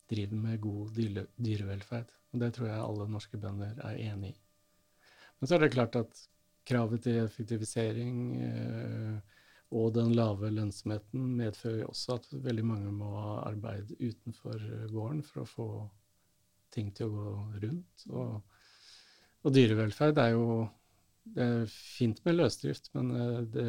driver 0.10 0.42
med 0.44 0.62
god 0.62 0.92
dyre, 0.98 1.26
dyrevelferd. 1.42 2.14
Og 2.34 2.44
det 2.44 2.52
tror 2.54 2.70
jeg 2.70 2.84
alle 2.84 3.10
norske 3.10 3.40
bønder 3.42 3.80
er 3.90 4.04
enig 4.12 4.36
i. 4.36 4.38
Men 5.38 5.50
så 5.50 5.58
er 5.58 5.66
det 5.66 5.74
klart 5.74 5.98
at 5.98 6.22
kravet 6.68 7.06
til 7.08 7.24
effektivisering 7.24 8.16
uh, 8.38 9.18
og 9.76 9.92
den 9.98 10.14
lave 10.16 10.52
lønnsomheten 10.54 11.26
medfører 11.42 11.90
også 11.90 12.20
at 12.22 12.28
veldig 12.46 12.64
mange 12.64 12.92
må 12.96 13.10
ha 13.18 13.34
arbeid 13.50 13.92
utenfor 14.00 14.62
gården 14.94 15.24
for 15.26 15.44
å 15.44 15.50
få 15.50 15.70
ting 16.72 16.94
til 16.96 17.10
å 17.10 17.16
gå 17.18 17.34
rundt. 17.66 18.06
Og, 18.14 18.38
og 19.44 19.56
dyrevelferd 19.58 20.22
er 20.24 20.36
jo 20.38 20.46
det 21.36 21.44
er 21.44 21.70
fint 21.72 22.20
med 22.26 22.38
løsdrift, 22.38 22.90
men 22.96 23.12
eh, 23.16 23.40
det, 23.54 23.68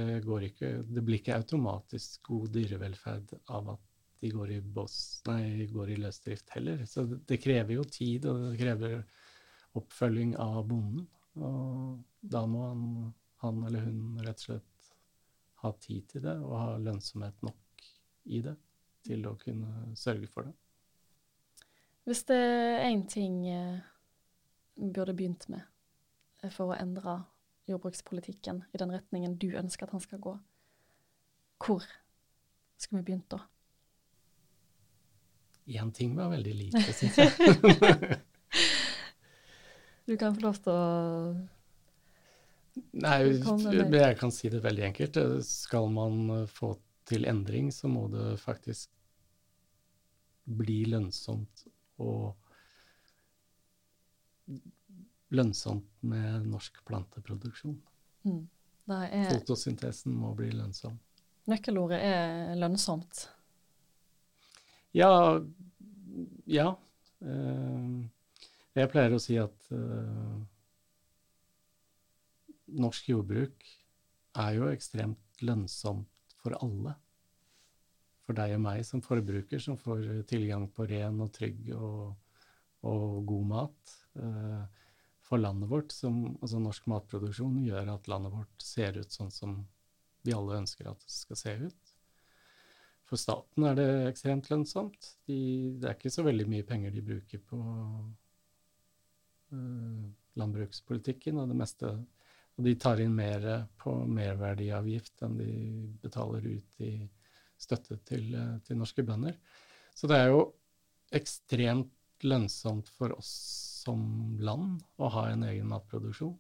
ikke, 0.49 0.73
det, 0.87 1.05
blir 1.05 1.21
ikke 1.21 1.39
automatisk 1.39 2.31
god 2.31 2.51
dyrevelferd 2.55 3.35
av 3.55 3.75
at 3.75 3.85
de 4.21 4.33
går 4.35 4.53
i, 4.57 4.61
boss, 4.61 4.99
nei, 5.29 5.69
går 5.71 5.95
i 5.95 5.99
løsdrift 6.03 6.51
heller. 6.57 6.83
Så 6.91 7.05
det, 7.07 7.21
det, 7.29 7.41
krever 7.43 7.77
jo 7.77 7.85
tid, 7.87 8.27
og 8.27 8.49
det 8.49 8.59
krever 8.61 8.97
oppfølging 9.79 10.35
av 10.43 10.65
bonden. 10.67 11.07
Og 11.39 11.99
da 12.21 12.43
må 12.51 12.65
han, 12.67 12.87
han 13.45 13.63
eller 13.69 13.87
hun 13.87 14.19
rett 14.27 14.43
og 14.43 14.49
slett 14.49 14.91
ha 15.63 15.73
tid 15.83 16.09
til 16.11 16.25
det, 16.27 16.35
og 16.43 16.57
ha 16.59 16.79
lønnsomhet 16.83 17.47
nok 17.47 17.87
i 18.29 18.43
det 18.45 18.57
til 19.07 19.25
å 19.27 19.37
kunne 19.41 19.93
sørge 19.99 20.29
for 20.31 20.49
det. 20.49 20.55
Hvis 22.09 22.25
det 22.29 22.39
er 22.41 22.87
én 22.89 23.05
ting 23.11 23.43
eh, 23.53 23.81
burde 24.79 25.15
begynt 25.15 25.49
med 25.53 26.49
for 26.55 26.73
å 26.73 26.79
endre 26.79 27.19
jordbrukspolitikken 27.69 28.63
i 28.73 28.81
den 28.81 28.93
retningen 28.95 29.37
du 29.41 29.51
ønsker 29.59 29.87
at 29.89 29.95
han 29.97 30.05
skal 30.05 30.23
gå, 30.23 30.35
hvor 31.65 31.85
skulle 32.79 33.03
vi 33.03 33.11
begynt 33.11 33.31
da? 33.35 33.43
Én 35.69 35.93
ting 35.93 36.17
var 36.17 36.31
veldig 36.33 36.55
lite, 36.55 36.83
syns 36.99 37.19
jeg. 37.19 37.31
du 40.09 40.17
kan 40.17 40.35
få 40.35 40.47
lov 40.47 40.61
til 40.65 40.73
å 40.73 40.83
Nei, 43.03 43.17
jeg 43.27 44.17
kan 44.21 44.31
si 44.31 44.51
det 44.53 44.61
veldig 44.63 44.85
enkelt. 44.87 45.17
Skal 45.43 45.89
man 45.91 46.47
få 46.47 46.77
til 47.11 47.27
endring, 47.27 47.73
så 47.75 47.91
må 47.91 48.05
det 48.13 48.37
faktisk 48.39 48.93
bli 50.49 50.85
lønnsomt 50.89 51.67
og 52.01 52.37
lønnsomt 55.35 55.89
med 56.09 56.47
norsk 56.49 56.81
planteproduksjon. 56.89 57.77
Mm. 58.25 58.45
Er... 58.89 59.29
Fotosyntesen 59.35 60.15
må 60.17 60.33
bli 60.37 60.51
lønnsom. 60.57 60.97
Nøkkelordet 61.49 61.99
er 62.05 62.55
lønnsomt. 62.61 63.27
Ja. 64.97 65.11
Ja. 66.49 66.71
Uh, 67.21 68.05
jeg 68.79 68.91
pleier 68.93 69.17
å 69.17 69.21
si 69.21 69.37
at 69.41 69.69
uh, 69.75 70.39
norsk 72.79 73.11
jordbruk 73.11 73.69
er 74.39 74.57
jo 74.57 74.71
ekstremt 74.73 75.45
lønnsomt 75.45 76.37
for 76.41 76.57
alle. 76.63 76.95
For 78.29 78.37
deg 78.37 78.55
og 78.59 78.65
meg 78.65 78.85
som 78.85 79.01
forbruker, 79.05 79.61
som 79.61 79.79
får 79.81 80.25
tilgang 80.29 80.69
på 80.73 80.85
ren 80.89 81.21
og 81.25 81.33
trygg 81.37 81.71
og, 81.77 82.13
og 82.89 83.23
god 83.29 83.47
mat. 83.53 83.95
Eh, 85.29 85.31
for 85.31 85.39
landet 85.39 85.69
vårt, 85.69 85.93
som, 85.93 86.37
altså 86.41 86.59
norsk 86.59 86.87
matproduksjon, 86.87 87.65
gjør 87.65 87.95
at 87.95 88.09
landet 88.09 88.33
vårt 88.33 88.63
ser 88.63 88.99
ut 88.99 89.13
sånn 89.13 89.31
som 89.31 89.67
vi 90.25 90.33
alle 90.33 90.59
ønsker 90.59 90.89
at 90.89 91.01
det 91.01 91.13
skal 91.13 91.37
se 91.37 91.55
ut. 91.69 91.95
For 93.09 93.17
staten 93.17 93.65
er 93.65 93.75
det 93.77 94.09
ekstremt 94.09 94.51
lønnsomt. 94.51 95.17
De, 95.27 95.77
det 95.81 95.89
er 95.89 95.97
ikke 95.97 96.13
så 96.13 96.25
veldig 96.27 96.49
mye 96.49 96.65
penger 96.65 96.93
de 96.93 97.03
bruker 97.05 97.41
på 97.41 97.59
uh, 99.53 100.09
landbrukspolitikken, 100.37 101.39
og 101.41 101.49
det 101.49 101.57
meste 101.57 101.87
Og 102.59 102.65
de 102.67 102.75
tar 102.75 102.99
inn 103.01 103.15
mer 103.15 103.69
på 103.79 103.93
merverdiavgift 104.11 105.23
enn 105.23 105.39
de 105.39 105.53
betaler 106.03 106.43
ut 106.45 106.81
i 106.83 107.09
støtte 107.57 107.97
til, 108.05 108.35
uh, 108.35 108.59
til 108.67 108.77
norske 108.77 109.03
bønder. 109.07 109.39
Så 109.95 110.11
det 110.11 110.19
er 110.19 110.33
jo 110.33 110.43
ekstremt 111.15 111.95
lønnsomt 112.27 112.89
for 112.93 113.15
oss 113.17 113.78
som 113.89 114.37
land 114.41 114.85
å 115.01 115.09
ha 115.15 115.29
en 115.33 115.47
egen 115.49 115.69
matproduksjon. 115.71 116.37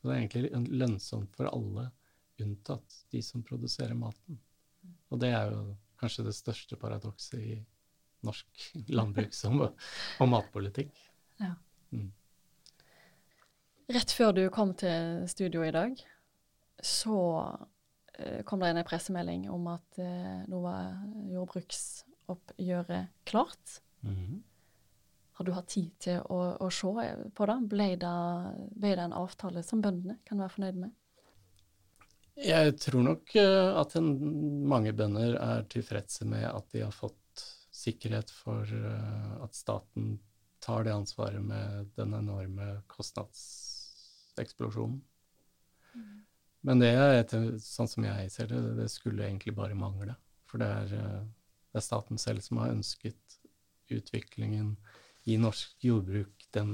Så 0.00 0.08
det 0.08 0.14
er 0.14 0.22
egentlig 0.22 0.72
lønnsomt 0.80 1.36
for 1.36 1.50
alle, 1.50 1.90
unntatt 2.40 3.00
de 3.12 3.22
som 3.24 3.44
produserer 3.44 3.96
maten. 3.96 4.38
Og 5.10 5.20
det 5.20 5.32
er 5.34 5.52
jo 5.52 5.76
kanskje 6.00 6.26
det 6.26 6.36
største 6.36 6.78
paradokset 6.80 7.40
i 7.40 7.56
norsk 8.26 8.66
landbruks- 8.98 9.44
og, 9.48 9.68
og 10.20 10.30
matpolitikk. 10.32 10.92
Ja. 11.40 11.54
Mm. 11.92 12.10
Rett 13.96 14.12
før 14.14 14.34
du 14.34 14.44
kom 14.50 14.74
til 14.78 15.24
studio 15.30 15.62
i 15.62 15.72
dag, 15.74 16.00
så 16.82 17.20
uh, 17.46 18.40
kom 18.48 18.62
det 18.62 18.72
inn 18.72 18.82
en 18.82 18.88
pressemelding 18.88 19.46
om 19.52 19.68
at 19.70 20.00
uh, 20.02 20.42
nå 20.50 20.60
var 20.64 20.96
jordbruksoppgjøret 21.30 23.14
klart. 23.30 23.80
Mm 24.02 24.16
-hmm. 24.16 24.42
Har 25.36 25.44
du 25.44 25.52
hatt 25.52 25.68
tid 25.68 25.90
til 26.00 26.22
å, 26.32 26.56
å 26.64 26.70
se 26.72 26.88
på 27.36 27.46
det? 27.50 27.56
Ble, 27.68 27.90
det? 28.00 28.12
ble 28.72 28.94
det 28.96 29.02
en 29.04 29.12
avtale 29.16 29.60
som 29.66 29.82
bøndene 29.84 30.16
kan 30.24 30.38
være 30.40 30.54
fornøyd 30.54 30.76
med? 30.80 30.94
Jeg 32.40 32.76
tror 32.80 33.02
nok 33.04 33.34
eh, 33.40 33.80
at 33.80 33.96
en, 34.00 34.08
mange 34.68 34.92
bønder 34.96 35.36
er 35.36 35.66
tilfredse 35.72 36.24
med 36.28 36.44
at 36.48 36.72
de 36.72 36.80
har 36.86 36.92
fått 36.92 37.14
sikkerhet 37.76 38.30
for 38.32 38.64
uh, 38.64 39.44
at 39.44 39.52
staten 39.52 40.16
tar 40.64 40.84
det 40.86 40.94
ansvaret 40.96 41.42
med 41.44 41.90
den 41.98 42.14
enorme 42.16 42.80
kostnadseksplosjonen. 42.88 45.02
Mm. 45.92 46.24
Men 46.64 46.80
det 46.80 46.96
er, 46.96 47.28
sånn 47.60 47.92
som 47.92 48.08
jeg 48.08 48.32
ser 48.32 48.48
det, 48.48 48.80
det 48.80 48.88
skulle 48.88 49.28
egentlig 49.28 49.52
bare 49.58 49.76
mangle. 49.76 50.16
For 50.48 50.56
det 50.64 50.70
er, 50.80 50.88
det 51.68 51.76
er 51.76 51.84
staten 51.84 52.16
selv 52.20 52.40
som 52.40 52.56
har 52.62 52.72
ønsket 52.72 53.20
utviklingen 53.92 54.78
i 55.26 55.36
norsk 55.40 55.84
jordbruk 55.84 56.46
den, 56.54 56.72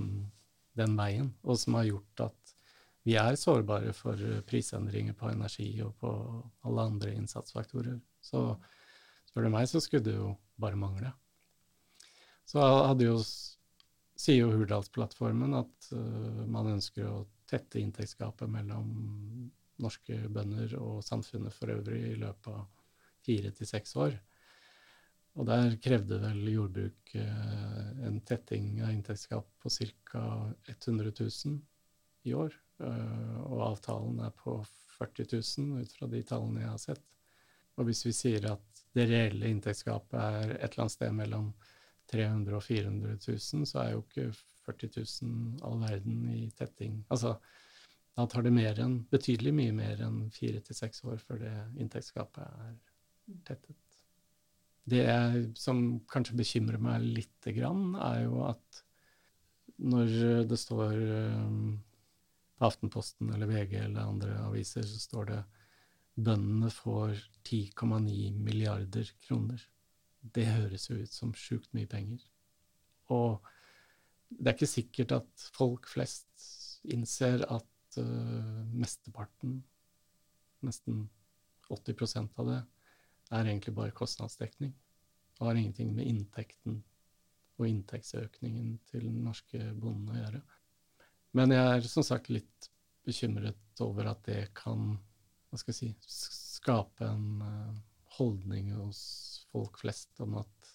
den 0.79 0.97
veien, 0.99 1.33
og 1.43 1.59
som 1.61 1.79
har 1.79 1.88
gjort 1.88 2.27
at 2.29 2.55
vi 3.03 3.17
er 3.19 3.38
sårbare 3.38 3.95
for 3.97 4.21
prisendringer 4.47 5.17
på 5.19 5.33
energi 5.33 5.71
og 5.83 5.97
på 5.99 6.11
alle 6.69 6.85
andre 6.93 7.15
innsatsfaktorer. 7.17 7.97
Så 8.23 8.45
spør 9.31 9.49
du 9.49 9.51
meg, 9.55 9.67
så 9.67 9.83
skulle 9.83 10.07
det 10.07 10.15
jo 10.15 10.35
bare 10.61 10.79
mangle. 10.79 11.11
Så 12.47 12.62
hadde 12.62 13.09
jo, 13.09 13.17
sier 14.19 14.45
jo 14.45 14.53
Hurdalsplattformen 14.55 15.57
at 15.59 15.91
uh, 15.97 16.45
man 16.47 16.75
ønsker 16.77 17.09
å 17.09 17.25
tette 17.51 17.81
inntektsgapet 17.81 18.51
mellom 18.51 18.93
norske 19.83 20.19
bønder 20.31 20.77
og 20.79 21.03
samfunnet 21.05 21.55
for 21.57 21.73
øvrig 21.75 22.05
i 22.12 22.21
løpet 22.21 22.53
av 22.55 22.69
fire 23.27 23.51
til 23.57 23.69
seks 23.69 23.97
år. 23.99 24.15
Og 25.40 25.49
der 25.49 25.79
krevde 25.81 26.18
vel 26.21 26.42
jordbruk 26.53 27.14
uh, 27.16 27.87
en 28.05 28.18
tetting 28.29 28.75
av 28.85 28.92
inntektsgap 28.92 29.49
på 29.62 29.73
ca. 29.73 30.25
100 30.68 31.12
000 31.21 31.61
i 32.29 32.35
år. 32.35 32.53
Eh, 32.83 33.38
og 33.47 33.62
avtalen 33.66 34.21
er 34.27 34.33
på 34.38 34.57
40 34.99 35.29
000 35.33 35.83
ut 35.83 35.97
fra 35.97 36.09
de 36.11 36.23
tallene 36.27 36.62
jeg 36.64 36.71
har 36.71 36.83
sett. 36.83 37.05
Og 37.79 37.88
hvis 37.88 38.05
vi 38.07 38.14
sier 38.16 38.49
at 38.53 38.83
det 38.97 39.09
reelle 39.09 39.49
inntektsgapet 39.49 40.18
er 40.21 40.55
et 40.59 40.66
eller 40.68 40.85
annet 40.85 40.97
sted 40.97 41.14
mellom 41.16 41.53
300 42.12 42.51
000 42.51 42.59
og 42.59 42.64
400 42.66 43.18
000, 43.27 43.68
så 43.68 43.83
er 43.83 43.92
jo 43.95 44.03
ikke 44.05 44.27
40 44.66 44.90
000 44.99 45.62
all 45.66 45.79
verden 45.81 46.27
i 46.35 46.42
tetting. 46.59 47.01
Altså, 47.09 47.37
da 48.12 48.27
tar 48.29 48.45
det 48.45 48.53
mer 48.53 48.79
enn, 48.85 48.99
betydelig 49.11 49.55
mye 49.57 49.77
mer 49.77 50.03
enn 50.05 50.27
fire 50.35 50.61
til 50.66 50.77
seks 50.77 51.01
år 51.09 51.23
før 51.23 51.40
det 51.47 51.55
inntektsgapet 51.81 52.45
er 52.45 52.77
tettet. 53.49 53.79
Det 54.88 55.05
som 55.59 56.01
kanskje 56.11 56.38
bekymrer 56.40 56.81
meg 56.83 57.05
lite 57.05 57.55
grann, 57.55 57.92
er 57.95 58.25
jo 58.25 58.42
at 58.49 58.83
når 59.83 60.47
det 60.51 60.59
står 60.59 60.95
på 62.62 62.68
Aftenposten 62.68 63.33
eller 63.35 63.51
VG 63.51 63.73
eller 63.81 64.07
andre 64.07 64.37
aviser, 64.45 64.85
så 64.87 64.99
står 65.03 65.31
det 65.31 65.40
bøndene 66.14 66.68
får 66.71 67.16
10,9 67.49 68.35
milliarder 68.38 69.09
kroner. 69.25 69.62
Det 70.23 70.47
høres 70.47 70.87
jo 70.90 71.01
ut 71.01 71.11
som 71.11 71.33
sjukt 71.35 71.73
mye 71.75 71.90
penger. 71.90 72.23
Og 73.11 73.42
det 74.31 74.53
er 74.53 74.57
ikke 74.57 74.71
sikkert 74.71 75.16
at 75.16 75.47
folk 75.57 75.88
flest 75.90 76.47
innser 76.92 77.42
at 77.51 77.99
uh, 77.99 78.62
mesteparten, 78.71 79.59
nesten 80.62 81.09
80% 81.73 82.38
av 82.38 82.49
det, 82.53 82.61
er 83.33 83.49
egentlig 83.49 83.75
bare 83.77 83.97
kostnadsdekning. 83.97 84.73
Og 85.40 85.49
har 85.49 85.59
ingenting 85.59 85.95
med 85.97 86.09
inntekten 86.09 86.83
og 87.59 87.68
inntektsøkningen 87.68 88.77
til 88.90 89.07
den 89.09 89.23
norske 89.27 89.61
bonden 89.79 90.12
å 90.12 90.18
gjøre. 90.21 90.42
Men 91.37 91.55
jeg 91.55 91.79
er 91.79 91.88
som 91.88 92.05
sagt 92.07 92.31
litt 92.33 92.68
bekymret 93.07 93.83
over 93.83 94.12
at 94.12 94.23
det 94.29 94.42
kan 94.57 94.92
hva 95.53 95.59
skal 95.61 95.75
jeg 95.75 95.97
si, 95.99 96.12
skape 96.62 97.05
en 97.05 97.42
uh, 97.45 97.81
holdning 98.16 98.71
hos 98.73 99.03
folk 99.53 99.81
flest 99.83 100.21
om 100.25 100.38
at 100.40 100.71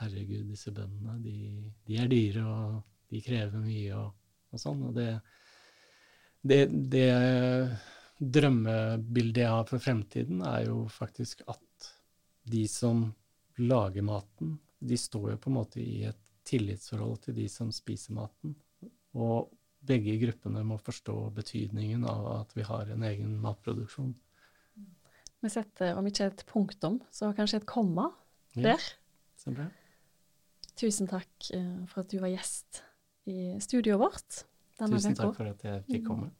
herregud, 0.00 0.46
disse 0.48 0.72
bøndene, 0.72 1.18
de, 1.24 1.72
de 1.88 1.98
er 2.00 2.08
dyre, 2.08 2.44
og 2.44 3.12
de 3.12 3.20
krever 3.24 3.60
mye, 3.60 3.96
og, 3.96 4.14
og 4.52 4.60
sånn. 4.60 4.82
Og 4.88 4.96
det, 4.96 5.10
det, 6.40 6.60
det 6.92 7.10
drømmebildet 8.18 9.42
jeg 9.42 9.52
har 9.52 9.66
for 9.68 9.82
fremtiden, 9.82 10.42
er 10.46 10.68
jo 10.70 10.86
faktisk 10.92 11.42
at 11.50 11.90
de 12.46 12.64
som 12.70 13.08
lager 13.60 14.04
maten, 14.06 14.56
de 14.78 14.96
står 15.00 15.32
jo 15.34 15.38
på 15.40 15.50
en 15.50 15.56
måte 15.56 15.80
i 15.82 16.04
et 16.08 16.22
tillitsforhold 16.46 17.24
til 17.26 17.36
de 17.40 17.46
som 17.50 17.72
spiser 17.74 18.14
maten. 18.16 18.54
Og 19.16 19.50
begge 19.86 20.16
gruppene 20.20 20.62
må 20.66 20.78
forstå 20.82 21.16
betydningen 21.36 22.04
av 22.08 22.28
at 22.40 22.54
vi 22.56 22.64
har 22.66 22.92
en 22.92 23.04
egen 23.08 23.36
matproduksjon. 23.42 24.14
Vi 25.44 25.52
setter, 25.52 25.94
om 25.98 26.06
ikke 26.08 26.30
et 26.30 26.44
punktum, 26.48 27.00
så 27.12 27.30
kanskje 27.36 27.60
et 27.60 27.68
komma 27.68 28.08
der. 28.56 28.82
Ja. 29.46 29.68
Tusen 30.76 31.08
takk 31.08 31.50
eh, 31.54 31.84
for 31.88 32.02
at 32.02 32.10
du 32.12 32.18
var 32.20 32.32
gjest 32.32 32.82
i 33.30 33.54
studioet 33.62 34.00
vårt. 34.00 34.42
Tusen 34.80 35.16
takk 35.16 35.36
for 35.36 35.48
at 35.52 35.62
jeg 35.64 35.84
fikk 35.86 36.02
mm. 36.02 36.08
komme. 36.08 36.32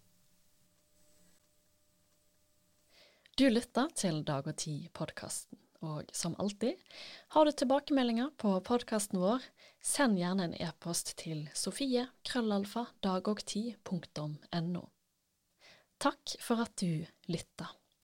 Du 3.37 3.51
lytter 3.51 3.91
til 3.93 4.23
Dag 4.25 4.47
og 4.49 4.57
Tid-podkasten. 4.57 5.59
Og 5.85 6.09
som 6.17 6.33
alltid, 6.41 6.79
har 7.35 7.45
du 7.45 7.53
tilbakemeldinger 7.53 8.31
på 8.41 8.55
podkasten 8.65 9.21
vår, 9.21 9.45
send 9.85 10.17
gjerne 10.17 10.47
en 10.49 10.55
e-post 10.57 11.13
til 11.21 11.43
sofie 11.53 12.07
krøllalfa 12.25 12.87
dagogti.no. 13.05 14.85
Takk 16.01 16.35
for 16.41 16.65
at 16.65 16.73
du 16.81 17.05
lytta. 17.29 17.69